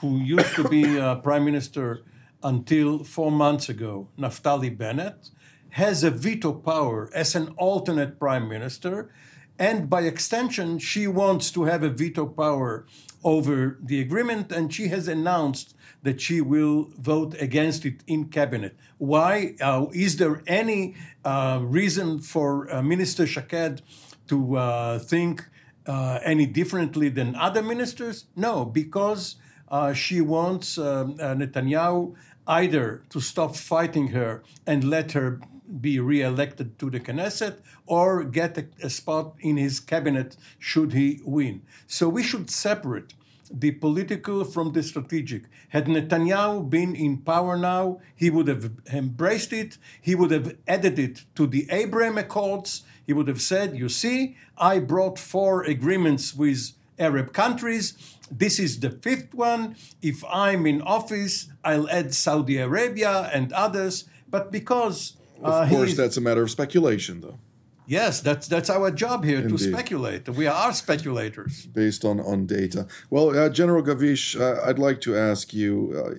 who 0.00 0.18
used 0.18 0.54
to 0.56 0.68
be 0.68 0.98
uh, 0.98 1.16
prime 1.16 1.44
minister 1.44 2.02
until 2.42 3.04
four 3.04 3.30
months 3.30 3.68
ago, 3.68 4.08
Naftali 4.18 4.76
Bennett, 4.76 5.30
has 5.70 6.02
a 6.02 6.10
veto 6.10 6.52
power 6.52 7.10
as 7.14 7.34
an 7.34 7.48
alternate 7.56 8.18
prime 8.18 8.48
minister. 8.48 9.10
And 9.58 9.90
by 9.90 10.02
extension, 10.02 10.78
she 10.78 11.06
wants 11.06 11.50
to 11.50 11.64
have 11.64 11.82
a 11.82 11.90
veto 11.90 12.26
power 12.26 12.86
over 13.24 13.76
the 13.82 14.00
agreement, 14.00 14.52
and 14.52 14.72
she 14.72 14.88
has 14.88 15.08
announced 15.08 15.74
that 16.02 16.20
she 16.20 16.40
will 16.40 16.90
vote 16.96 17.34
against 17.40 17.84
it 17.84 18.04
in 18.06 18.26
cabinet. 18.26 18.76
Why? 18.98 19.56
Uh, 19.60 19.86
is 19.92 20.16
there 20.16 20.42
any 20.46 20.94
uh, 21.24 21.60
reason 21.62 22.20
for 22.20 22.72
uh, 22.72 22.82
Minister 22.82 23.26
Shaked 23.26 23.82
to 24.28 24.56
uh, 24.56 24.98
think 25.00 25.48
uh, 25.86 26.20
any 26.24 26.46
differently 26.46 27.08
than 27.08 27.34
other 27.34 27.62
ministers? 27.62 28.26
No, 28.36 28.64
because 28.64 29.36
uh, 29.70 29.92
she 29.92 30.20
wants 30.20 30.78
um, 30.78 31.16
Netanyahu 31.18 32.14
either 32.46 33.02
to 33.10 33.20
stop 33.20 33.54
fighting 33.54 34.08
her 34.08 34.42
and 34.66 34.82
let 34.82 35.12
her 35.12 35.40
be 35.80 36.00
re-elected 36.00 36.78
to 36.78 36.90
the 36.90 37.00
Knesset 37.00 37.58
or 37.86 38.24
get 38.24 38.56
a, 38.56 38.66
a, 38.82 38.88
spot 38.88 39.34
in 39.40 39.58
his 39.58 39.80
cabinet 39.80 40.36
should 40.58 40.94
he 40.94 41.20
win. 41.24 41.62
So 41.86 42.08
we 42.08 42.22
should 42.22 42.50
separate 42.50 43.12
the 43.50 43.72
political 43.72 44.44
from 44.44 44.72
the 44.72 44.82
strategic. 44.82 45.44
Had 45.68 45.86
Netanyahu 45.86 46.68
been 46.68 46.94
in 46.94 47.18
power 47.18 47.56
now, 47.56 48.00
he 48.14 48.30
would 48.30 48.48
have 48.48 48.70
embraced 48.92 49.52
it. 49.52 49.78
He 50.00 50.14
would 50.14 50.30
have 50.30 50.56
added 50.66 50.98
it 50.98 51.24
to 51.34 51.46
the 51.46 51.66
Abraham 51.70 52.18
Accords. 52.18 52.82
He 53.06 53.12
would 53.12 53.28
have 53.28 53.40
said, 53.40 53.76
You 53.76 53.88
see, 53.88 54.36
I 54.56 54.78
brought 54.78 55.18
four 55.18 55.62
agreements 55.62 56.34
with 56.34 56.72
Arab 56.98 57.32
countries. 57.32 57.94
This 58.30 58.58
is 58.58 58.80
the 58.80 58.90
fifth 58.90 59.34
one. 59.34 59.76
If 60.02 60.24
I'm 60.24 60.66
in 60.66 60.82
office, 60.82 61.48
I'll 61.64 61.88
add 61.88 62.14
Saudi 62.14 62.58
Arabia 62.58 63.30
and 63.32 63.52
others. 63.52 64.04
But 64.28 64.52
because 64.52 65.16
uh, 65.42 65.62
of 65.62 65.68
course, 65.70 65.96
that's 65.96 66.16
a 66.16 66.20
matter 66.20 66.42
of 66.42 66.50
speculation, 66.50 67.20
though. 67.20 67.38
Yes, 67.86 68.20
that's 68.20 68.48
that's 68.48 68.68
our 68.68 68.90
job 68.90 69.24
here 69.24 69.38
Indeed. 69.38 69.58
to 69.58 69.64
speculate. 69.64 70.28
We 70.28 70.46
are 70.46 70.72
speculators 70.74 71.64
based 71.66 72.04
on 72.04 72.20
on 72.20 72.46
data. 72.46 72.86
Well, 73.08 73.30
uh, 73.30 73.48
General 73.48 73.82
Gavish, 73.82 74.38
uh, 74.38 74.60
I'd 74.62 74.78
like 74.78 75.00
to 75.02 75.16
ask 75.16 75.54
you, 75.54 75.94
uh, 75.96 76.14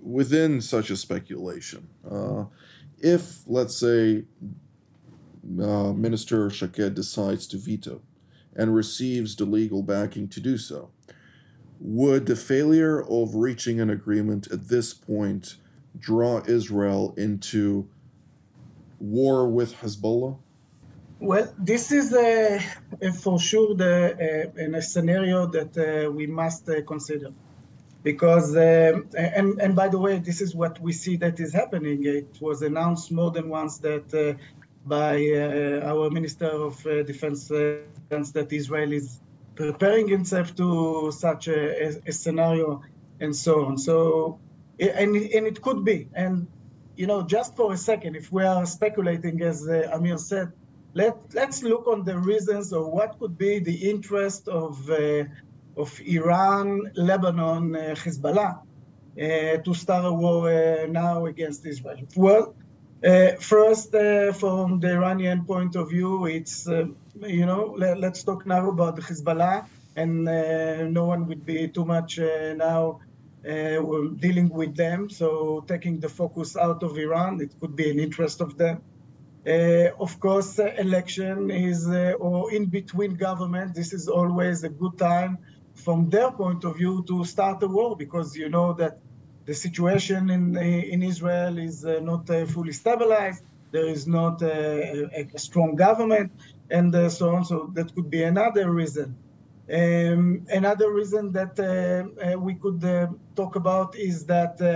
within 0.00 0.62
such 0.62 0.88
a 0.88 0.96
speculation, 0.96 1.88
uh, 2.10 2.44
if 2.98 3.40
let's 3.46 3.76
say 3.76 4.24
uh, 5.60 5.92
Minister 5.92 6.48
Shaked 6.48 6.94
decides 6.94 7.46
to 7.48 7.58
veto 7.58 8.00
and 8.56 8.74
receives 8.74 9.36
the 9.36 9.44
legal 9.44 9.82
backing 9.82 10.28
to 10.28 10.40
do 10.40 10.56
so, 10.58 10.90
would 11.80 12.26
the 12.26 12.36
failure 12.36 13.02
of 13.02 13.34
reaching 13.34 13.80
an 13.80 13.90
agreement 13.90 14.50
at 14.50 14.68
this 14.68 14.94
point 14.94 15.56
draw 15.98 16.42
Israel 16.46 17.14
into 17.16 17.88
war 18.98 19.48
with 19.48 19.76
Hezbollah? 19.76 20.38
Well, 21.20 21.52
this 21.58 21.92
is 21.92 22.12
uh, 22.12 22.60
for 23.22 23.38
sure 23.38 23.74
the, 23.74 24.50
uh, 24.58 24.76
a 24.76 24.82
scenario 24.82 25.46
that 25.46 25.72
uh, 25.78 26.10
we 26.10 26.26
must 26.26 26.68
uh, 26.68 26.82
consider. 26.82 27.30
Because, 28.02 28.54
um, 28.54 29.08
and, 29.16 29.58
and 29.60 29.74
by 29.74 29.88
the 29.88 29.98
way, 29.98 30.18
this 30.18 30.42
is 30.42 30.54
what 30.54 30.78
we 30.80 30.92
see 30.92 31.16
that 31.16 31.40
is 31.40 31.54
happening. 31.54 32.04
It 32.04 32.36
was 32.40 32.60
announced 32.60 33.10
more 33.10 33.30
than 33.30 33.48
once 33.48 33.78
that 33.78 34.12
uh, 34.12 34.38
by 34.86 35.16
uh, 35.16 35.86
our 35.90 36.10
Minister 36.10 36.46
of 36.46 36.82
Defense 36.82 37.48
that 37.48 38.48
Israel 38.50 38.92
is 38.92 39.20
preparing 39.54 40.12
itself 40.12 40.54
to 40.56 41.10
such 41.12 41.48
a, 41.48 42.00
a, 42.06 42.12
scenario 42.12 42.82
and 43.20 43.34
so 43.34 43.64
on. 43.66 43.78
So, 43.78 44.38
and, 44.78 45.16
and 45.16 45.46
it 45.46 45.62
could 45.62 45.84
be. 45.84 46.08
And 46.14 46.46
you 46.96 47.06
know, 47.06 47.22
just 47.22 47.56
for 47.56 47.72
a 47.72 47.76
second, 47.76 48.16
if 48.16 48.32
we 48.32 48.44
are 48.44 48.66
speculating, 48.66 49.42
as 49.42 49.68
uh, 49.68 49.88
Amir 49.92 50.18
said, 50.18 50.52
let 50.94 51.16
let's 51.34 51.62
look 51.62 51.88
on 51.88 52.04
the 52.04 52.16
reasons 52.16 52.72
of 52.72 52.86
what 52.86 53.18
could 53.18 53.36
be 53.36 53.58
the 53.58 53.90
interest 53.90 54.46
of 54.48 54.88
uh, 54.90 55.24
of 55.76 56.00
Iran, 56.06 56.92
Lebanon, 56.94 57.74
uh, 57.74 57.94
Hezbollah 57.96 58.60
uh, 59.20 59.56
to 59.58 59.74
start 59.74 60.04
a 60.04 60.12
war 60.12 60.50
uh, 60.50 60.86
now 60.86 61.26
against 61.26 61.66
Israel. 61.66 61.98
Well, 62.16 62.54
uh, 63.04 63.36
first, 63.40 63.90
from 64.40 64.80
the 64.80 64.92
Iranian 64.92 65.44
point 65.44 65.76
of 65.76 65.90
view, 65.90 66.26
it's 66.26 66.66
you 66.66 67.46
know 67.46 67.74
let, 67.76 68.02
us 68.04 68.22
talk 68.22 68.46
now 68.46 68.68
about 68.68 68.96
Hezbollah, 68.98 69.66
and 69.96 70.24
no 70.92 71.04
one 71.06 71.26
would 71.28 71.44
be 71.44 71.68
too 71.68 71.84
much 71.84 72.18
now 72.18 73.00
uh, 73.48 73.80
dealing 74.20 74.48
with 74.48 74.74
them. 74.74 75.10
So 75.10 75.64
taking 75.68 76.00
the 76.00 76.08
focus 76.08 76.56
out 76.56 76.82
of 76.82 76.96
Iran, 76.96 77.40
it 77.40 77.52
could 77.60 77.76
be 77.76 77.90
an 77.90 77.98
interest 77.98 78.40
of 78.40 78.56
them. 78.56 78.82
Uh, 79.46 79.90
of 80.00 80.18
course, 80.20 80.58
uh, 80.58 80.72
election 80.78 81.50
is 81.50 81.86
uh, 81.86 82.14
or 82.18 82.50
in 82.52 82.64
between 82.64 83.14
government. 83.16 83.74
This 83.74 83.92
is 83.92 84.08
always 84.08 84.64
a 84.64 84.70
good 84.70 84.96
time 84.96 85.36
from 85.74 86.08
their 86.08 86.30
point 86.30 86.64
of 86.64 86.76
view 86.78 87.04
to 87.08 87.24
start 87.24 87.62
a 87.62 87.68
war 87.68 87.96
because 87.96 88.34
you 88.34 88.48
know 88.48 88.72
that 88.72 88.98
the 89.46 89.54
situation 89.54 90.30
in 90.30 90.56
in 90.56 91.02
Israel 91.02 91.58
is 91.58 91.84
uh, 91.84 92.00
not 92.10 92.28
uh, 92.30 92.46
fully 92.46 92.72
stabilized. 92.72 93.42
There 93.72 93.88
is 93.96 94.06
not 94.06 94.40
a, 94.42 95.26
a 95.34 95.38
strong 95.38 95.74
government, 95.74 96.30
and 96.70 96.94
so 97.10 97.34
on. 97.34 97.44
So 97.44 97.70
that 97.74 97.92
could 97.94 98.08
be 98.08 98.22
another 98.22 98.70
reason. 98.70 99.16
Um, 99.72 100.44
another 100.50 100.92
reason 100.92 101.32
that 101.32 101.58
uh, 101.58 101.64
uh, 102.34 102.38
we 102.38 102.54
could 102.54 102.84
uh, 102.84 103.08
talk 103.34 103.56
about 103.56 103.96
is 103.96 104.26
that 104.26 104.60
uh, 104.60 104.66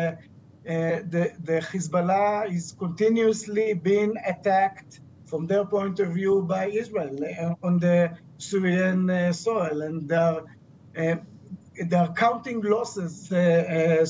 uh, 0.67 1.03
the, 1.11 1.33
the 1.45 1.61
Hezbollah 1.61 2.51
is 2.51 2.75
continuously 2.79 3.75
being 3.75 4.15
attacked 4.27 5.01
from 5.27 5.47
their 5.47 5.67
point 5.67 6.01
of 6.01 6.15
view 6.15 6.41
by 6.41 6.69
Israel 6.69 7.15
uh, 7.23 7.55
on 7.63 7.79
the 7.79 8.17
Syrian 8.39 9.33
soil, 9.35 9.83
and 9.83 10.09
they're 10.09 10.41
they're 11.87 12.13
counting 12.17 12.61
losses, 12.61 13.29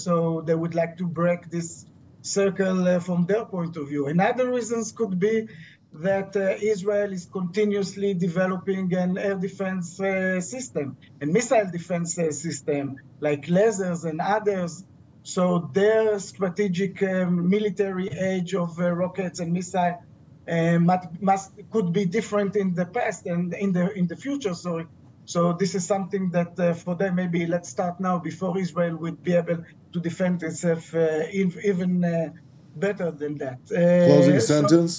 so 0.02 0.42
they 0.46 0.54
would 0.54 0.74
like 0.74 0.96
to 0.98 1.06
break 1.06 1.50
this 1.50 1.86
circle 2.22 3.00
from 3.00 3.26
their 3.26 3.44
point 3.44 3.76
of 3.76 3.88
view. 3.88 4.06
And 4.06 4.20
other 4.20 4.50
reasons 4.50 4.92
could 4.92 5.18
be 5.18 5.48
that 5.92 6.36
uh, 6.36 6.54
Israel 6.60 7.12
is 7.12 7.26
continuously 7.26 8.14
developing 8.14 8.92
an 8.94 9.16
air 9.16 9.34
defense 9.34 9.98
uh, 10.00 10.40
system 10.40 10.96
and 11.20 11.32
missile 11.32 11.68
defense 11.70 12.18
uh, 12.18 12.30
system 12.30 12.96
like 13.20 13.46
lasers 13.46 14.04
and 14.04 14.20
others. 14.20 14.84
So 15.22 15.70
their 15.72 16.18
strategic 16.18 17.02
military 17.02 18.08
age 18.08 18.54
of 18.54 18.78
uh, 18.78 18.90
rockets 18.92 19.40
and 19.40 19.52
missile 19.52 20.02
uh, 20.48 20.78
must, 20.78 21.08
must, 21.20 21.52
could 21.70 21.92
be 21.92 22.04
different 22.04 22.56
in 22.56 22.74
the 22.74 22.86
past 22.86 23.26
and 23.26 23.52
in 23.54 23.72
the 23.72 23.92
in 23.92 24.06
the 24.06 24.16
future. 24.16 24.54
Sorry. 24.54 24.86
So 25.28 25.52
this 25.52 25.74
is 25.74 25.84
something 25.84 26.30
that 26.30 26.58
uh, 26.58 26.72
for 26.72 26.94
them 26.94 27.16
maybe 27.16 27.44
let's 27.46 27.68
start 27.68 28.00
now 28.00 28.16
before 28.18 28.56
Israel 28.58 28.96
would 28.96 29.22
be 29.22 29.34
able 29.34 29.58
to 29.92 30.00
defend 30.00 30.42
itself 30.42 30.94
uh, 30.94 31.24
even 31.70 32.02
uh, 32.02 32.30
better 32.76 33.10
than 33.10 33.36
that. 33.36 33.58
Closing 33.66 34.40
sentence. 34.40 34.94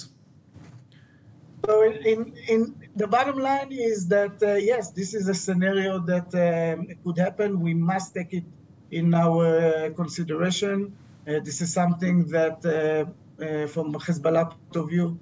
So 1.66 1.82
in, 1.82 1.94
in, 2.12 2.20
in 2.46 2.60
the 2.94 3.08
bottom 3.08 3.38
line 3.40 3.72
is 3.72 4.06
that 4.06 4.40
uh, 4.40 4.54
yes, 4.54 4.92
this 4.92 5.14
is 5.14 5.26
a 5.26 5.34
scenario 5.34 5.98
that 6.12 6.28
um, 6.46 6.86
could 7.02 7.18
happen. 7.18 7.58
We 7.58 7.74
must 7.74 8.14
take 8.14 8.32
it 8.32 8.44
in 8.92 9.12
our 9.12 9.46
uh, 9.46 9.90
consideration. 9.94 10.96
Uh, 11.26 11.40
this 11.40 11.60
is 11.60 11.72
something 11.72 12.28
that, 12.28 12.58
uh, 12.64 13.66
from 13.66 13.94
Hezbollah 13.94 14.50
point 14.50 14.76
of 14.76 14.88
view, 14.90 15.18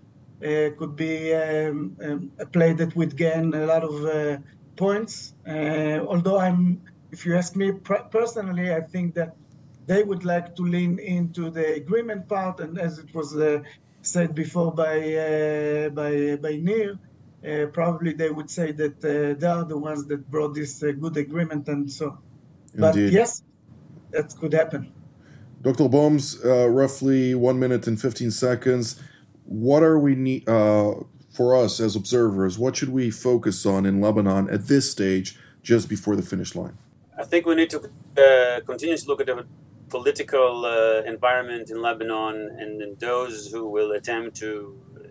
could 0.78 0.94
be 0.96 1.34
um, 1.34 1.96
um, 2.04 2.30
a 2.38 2.46
play 2.46 2.74
that 2.74 2.94
would 2.94 3.16
gain 3.16 3.54
a 3.54 3.64
lot 3.64 3.82
of 3.82 3.96
points. 4.78 5.34
although 6.12 6.38
I'm, 6.38 6.80
if 7.12 7.26
you 7.26 7.36
ask 7.36 7.56
me 7.56 7.72
personally, 8.18 8.72
I 8.72 8.80
think 8.80 9.14
that 9.14 9.30
they 9.88 10.02
would 10.02 10.24
like 10.24 10.54
to 10.56 10.62
lean 10.62 10.98
into 10.98 11.50
the 11.50 11.74
agreement 11.74 12.28
part, 12.28 12.60
and 12.60 12.78
as 12.78 12.98
it 12.98 13.14
was 13.14 13.36
uh, 13.36 13.60
said 14.02 14.34
before 14.34 14.72
by 14.72 14.96
uh, 15.26 15.88
by 16.00 16.36
by 16.36 16.56
Nir. 16.56 16.98
uh, 17.46 17.66
probably 17.72 18.12
they 18.12 18.30
would 18.30 18.50
say 18.50 18.72
that 18.72 18.96
uh, 19.04 19.38
they 19.40 19.46
are 19.46 19.64
the 19.64 19.78
ones 19.78 20.06
that 20.06 20.28
brought 20.30 20.54
this 20.54 20.82
uh, 20.82 20.92
good 20.92 21.16
agreement 21.16 21.68
and 21.68 21.90
so. 21.90 22.18
Indeed. 22.74 22.80
But 22.80 22.96
yes, 22.96 23.42
that 24.10 24.34
could 24.40 24.52
happen. 24.52 24.92
Dr. 25.62 25.88
Uh, 26.44 26.68
roughly 26.68 27.34
one 27.34 27.58
minute 27.58 27.86
and 27.86 28.00
15 28.00 28.30
seconds. 28.30 29.00
What 29.44 29.82
are 29.82 29.98
we 29.98 30.14
need 30.14 30.48
uh, 30.48 30.94
for 31.38 31.54
us 31.54 31.78
as 31.78 31.94
observers? 31.94 32.58
What 32.58 32.72
should 32.76 32.92
we 33.00 33.04
focus 33.12 33.64
on 33.64 33.86
in 33.86 34.00
Lebanon 34.00 34.44
at 34.56 34.62
this 34.72 34.90
stage, 34.90 35.28
just 35.62 35.88
before 35.94 36.16
the 36.16 36.26
finish 36.32 36.50
line? 36.60 36.76
I 37.22 37.24
think 37.30 37.46
we 37.46 37.54
need 37.54 37.70
to 37.76 37.78
uh, 37.78 38.60
continue 38.70 38.96
to 39.02 39.06
look 39.10 39.20
at 39.20 39.28
the 39.32 39.46
political 39.96 40.66
uh, 40.66 41.12
environment 41.14 41.70
in 41.70 41.76
Lebanon 41.80 42.36
and 42.60 42.98
those 42.98 43.34
who 43.52 43.62
will 43.76 43.92
attempt 43.92 44.30
to 44.44 44.48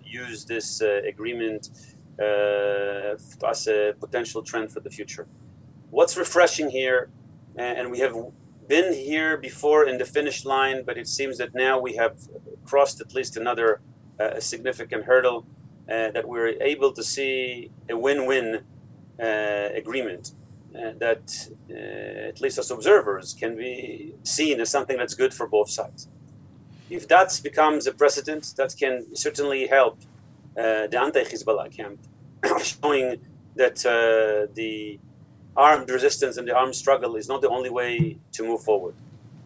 use 0.04 0.44
this 0.54 0.68
uh, 0.82 0.88
agreement 1.14 1.62
uh, 2.20 3.52
as 3.54 3.62
a 3.78 3.80
potential 4.06 4.42
trend 4.50 4.68
for 4.74 4.82
the 4.82 4.94
future. 4.98 5.26
What's 5.98 6.16
refreshing 6.26 6.70
here, 6.80 7.10
and 7.56 7.86
we 7.94 8.00
have 8.06 8.16
been 8.68 8.90
here 8.94 9.38
before 9.50 9.82
in 9.92 9.98
the 9.98 10.10
finish 10.18 10.40
line, 10.54 10.80
but 10.88 10.96
it 10.98 11.08
seems 11.08 11.38
that 11.42 11.52
now 11.56 11.80
we 11.88 11.94
have 12.02 12.16
crossed 12.70 13.00
at 13.06 13.10
least 13.18 13.38
another 13.38 13.70
uh, 14.20 14.42
significant 14.42 15.06
hurdle 15.06 15.46
uh, 15.90 16.12
that 16.12 16.28
we're 16.28 16.62
able 16.62 16.92
to 16.94 17.04
see 17.04 17.72
a 17.90 17.98
win-win 17.98 18.64
uh, 19.20 19.70
agreement 19.74 20.34
uh, 20.76 20.92
that, 21.00 21.50
uh, 21.72 21.74
at 22.30 22.40
least 22.42 22.58
as 22.58 22.70
observers, 22.70 23.34
can 23.34 23.56
be 23.56 24.14
seen 24.24 24.60
as 24.62 24.70
something 24.70 24.98
that's 24.98 25.16
good 25.16 25.34
for 25.34 25.48
both 25.48 25.70
sides. 25.70 26.08
If 26.90 27.08
that 27.08 27.40
becomes 27.44 27.88
a 27.88 27.94
precedent, 27.94 28.54
that 28.58 28.76
can 28.78 29.16
certainly 29.16 29.68
help 29.68 30.00
uh, 30.58 30.88
the 30.88 31.00
anti-Hezbollah 31.00 31.76
camp, 31.76 32.00
showing 32.64 33.20
that 33.56 33.84
uh, 33.86 34.52
the 34.54 35.00
armed 35.56 35.90
resistance 35.90 36.38
and 36.38 36.48
the 36.48 36.56
armed 36.56 36.76
struggle 36.76 37.16
is 37.16 37.28
not 37.28 37.42
the 37.42 37.50
only 37.50 37.72
way 37.72 38.18
to 38.34 38.44
move 38.44 38.62
forward. 38.62 38.94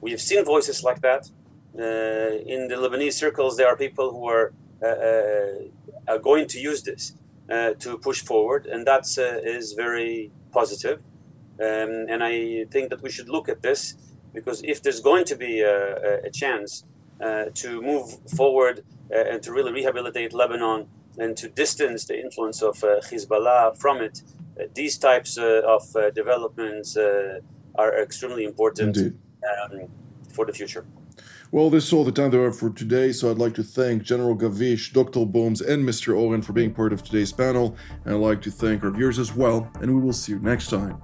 We 0.01 0.11
have 0.11 0.21
seen 0.21 0.43
voices 0.43 0.83
like 0.83 1.01
that. 1.01 1.29
In 1.73 2.67
the 2.67 2.75
Lebanese 2.75 3.13
circles, 3.13 3.55
there 3.55 3.67
are 3.67 3.77
people 3.77 4.11
who 4.11 4.27
are, 4.27 4.51
uh, 4.83 5.69
are 6.11 6.19
going 6.19 6.47
to 6.47 6.59
use 6.59 6.81
this 6.83 7.13
to 7.83 7.97
push 7.97 8.21
forward, 8.21 8.65
and 8.65 8.87
that 8.87 9.03
is 9.55 9.73
very 9.73 10.31
positive. 10.51 10.99
Um, 11.59 12.07
and 12.09 12.23
I 12.23 12.65
think 12.71 12.89
that 12.89 13.01
we 13.03 13.11
should 13.11 13.29
look 13.29 13.47
at 13.49 13.61
this 13.61 13.95
because 14.33 14.61
if 14.63 14.81
there's 14.81 14.99
going 14.99 15.25
to 15.25 15.35
be 15.35 15.61
a, 15.61 16.23
a 16.23 16.29
chance 16.31 16.85
uh, 17.21 17.45
to 17.53 17.81
move 17.81 18.17
forward 18.35 18.83
uh, 19.13 19.31
and 19.31 19.43
to 19.43 19.51
really 19.51 19.71
rehabilitate 19.71 20.33
Lebanon 20.33 20.87
and 21.19 21.37
to 21.37 21.49
distance 21.49 22.05
the 22.05 22.19
influence 22.19 22.63
of 22.63 22.83
uh, 22.83 22.99
Hezbollah 23.01 23.77
from 23.77 24.01
it, 24.01 24.23
uh, 24.59 24.63
these 24.73 24.97
types 24.97 25.37
uh, 25.37 25.61
of 25.67 25.95
uh, 25.95 26.09
developments 26.11 26.97
are 27.75 28.01
extremely 28.01 28.43
important 28.43 28.97
um, 28.97 29.87
for 30.29 30.45
the 30.45 30.53
future. 30.53 30.85
Well, 31.53 31.69
this 31.69 31.87
is 31.87 31.91
all 31.91 32.05
the 32.05 32.13
time 32.13 32.31
there 32.31 32.45
are 32.45 32.53
for 32.53 32.69
today, 32.69 33.11
so 33.11 33.29
I'd 33.29 33.37
like 33.37 33.53
to 33.55 33.63
thank 33.63 34.03
General 34.03 34.37
Gavish, 34.37 34.93
Dr. 34.93 35.25
Boms, 35.25 35.59
and 35.59 35.85
Mr. 35.85 36.17
Oren 36.17 36.41
for 36.41 36.53
being 36.53 36.73
part 36.73 36.93
of 36.93 37.03
today's 37.03 37.33
panel, 37.33 37.75
and 38.05 38.13
I'd 38.15 38.21
like 38.21 38.41
to 38.43 38.51
thank 38.51 38.85
our 38.85 38.89
viewers 38.89 39.19
as 39.19 39.33
well, 39.35 39.69
and 39.81 39.93
we 39.93 40.01
will 40.01 40.13
see 40.13 40.31
you 40.31 40.39
next 40.39 40.69
time. 40.69 41.01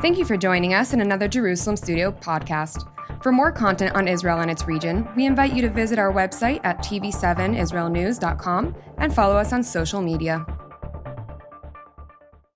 Thank 0.00 0.16
you 0.16 0.24
for 0.24 0.38
joining 0.38 0.72
us 0.72 0.94
in 0.94 1.02
another 1.02 1.28
Jerusalem 1.28 1.76
Studio 1.76 2.10
podcast. 2.10 2.90
For 3.22 3.30
more 3.30 3.52
content 3.52 3.94
on 3.94 4.08
Israel 4.08 4.40
and 4.40 4.50
its 4.50 4.66
region, 4.66 5.06
we 5.14 5.26
invite 5.26 5.52
you 5.52 5.60
to 5.60 5.68
visit 5.68 5.98
our 5.98 6.10
website 6.10 6.60
at 6.64 6.78
tv7israelnews.com 6.78 8.74
and 8.96 9.14
follow 9.14 9.36
us 9.36 9.52
on 9.52 9.62
social 9.62 10.00
media. 10.00 10.46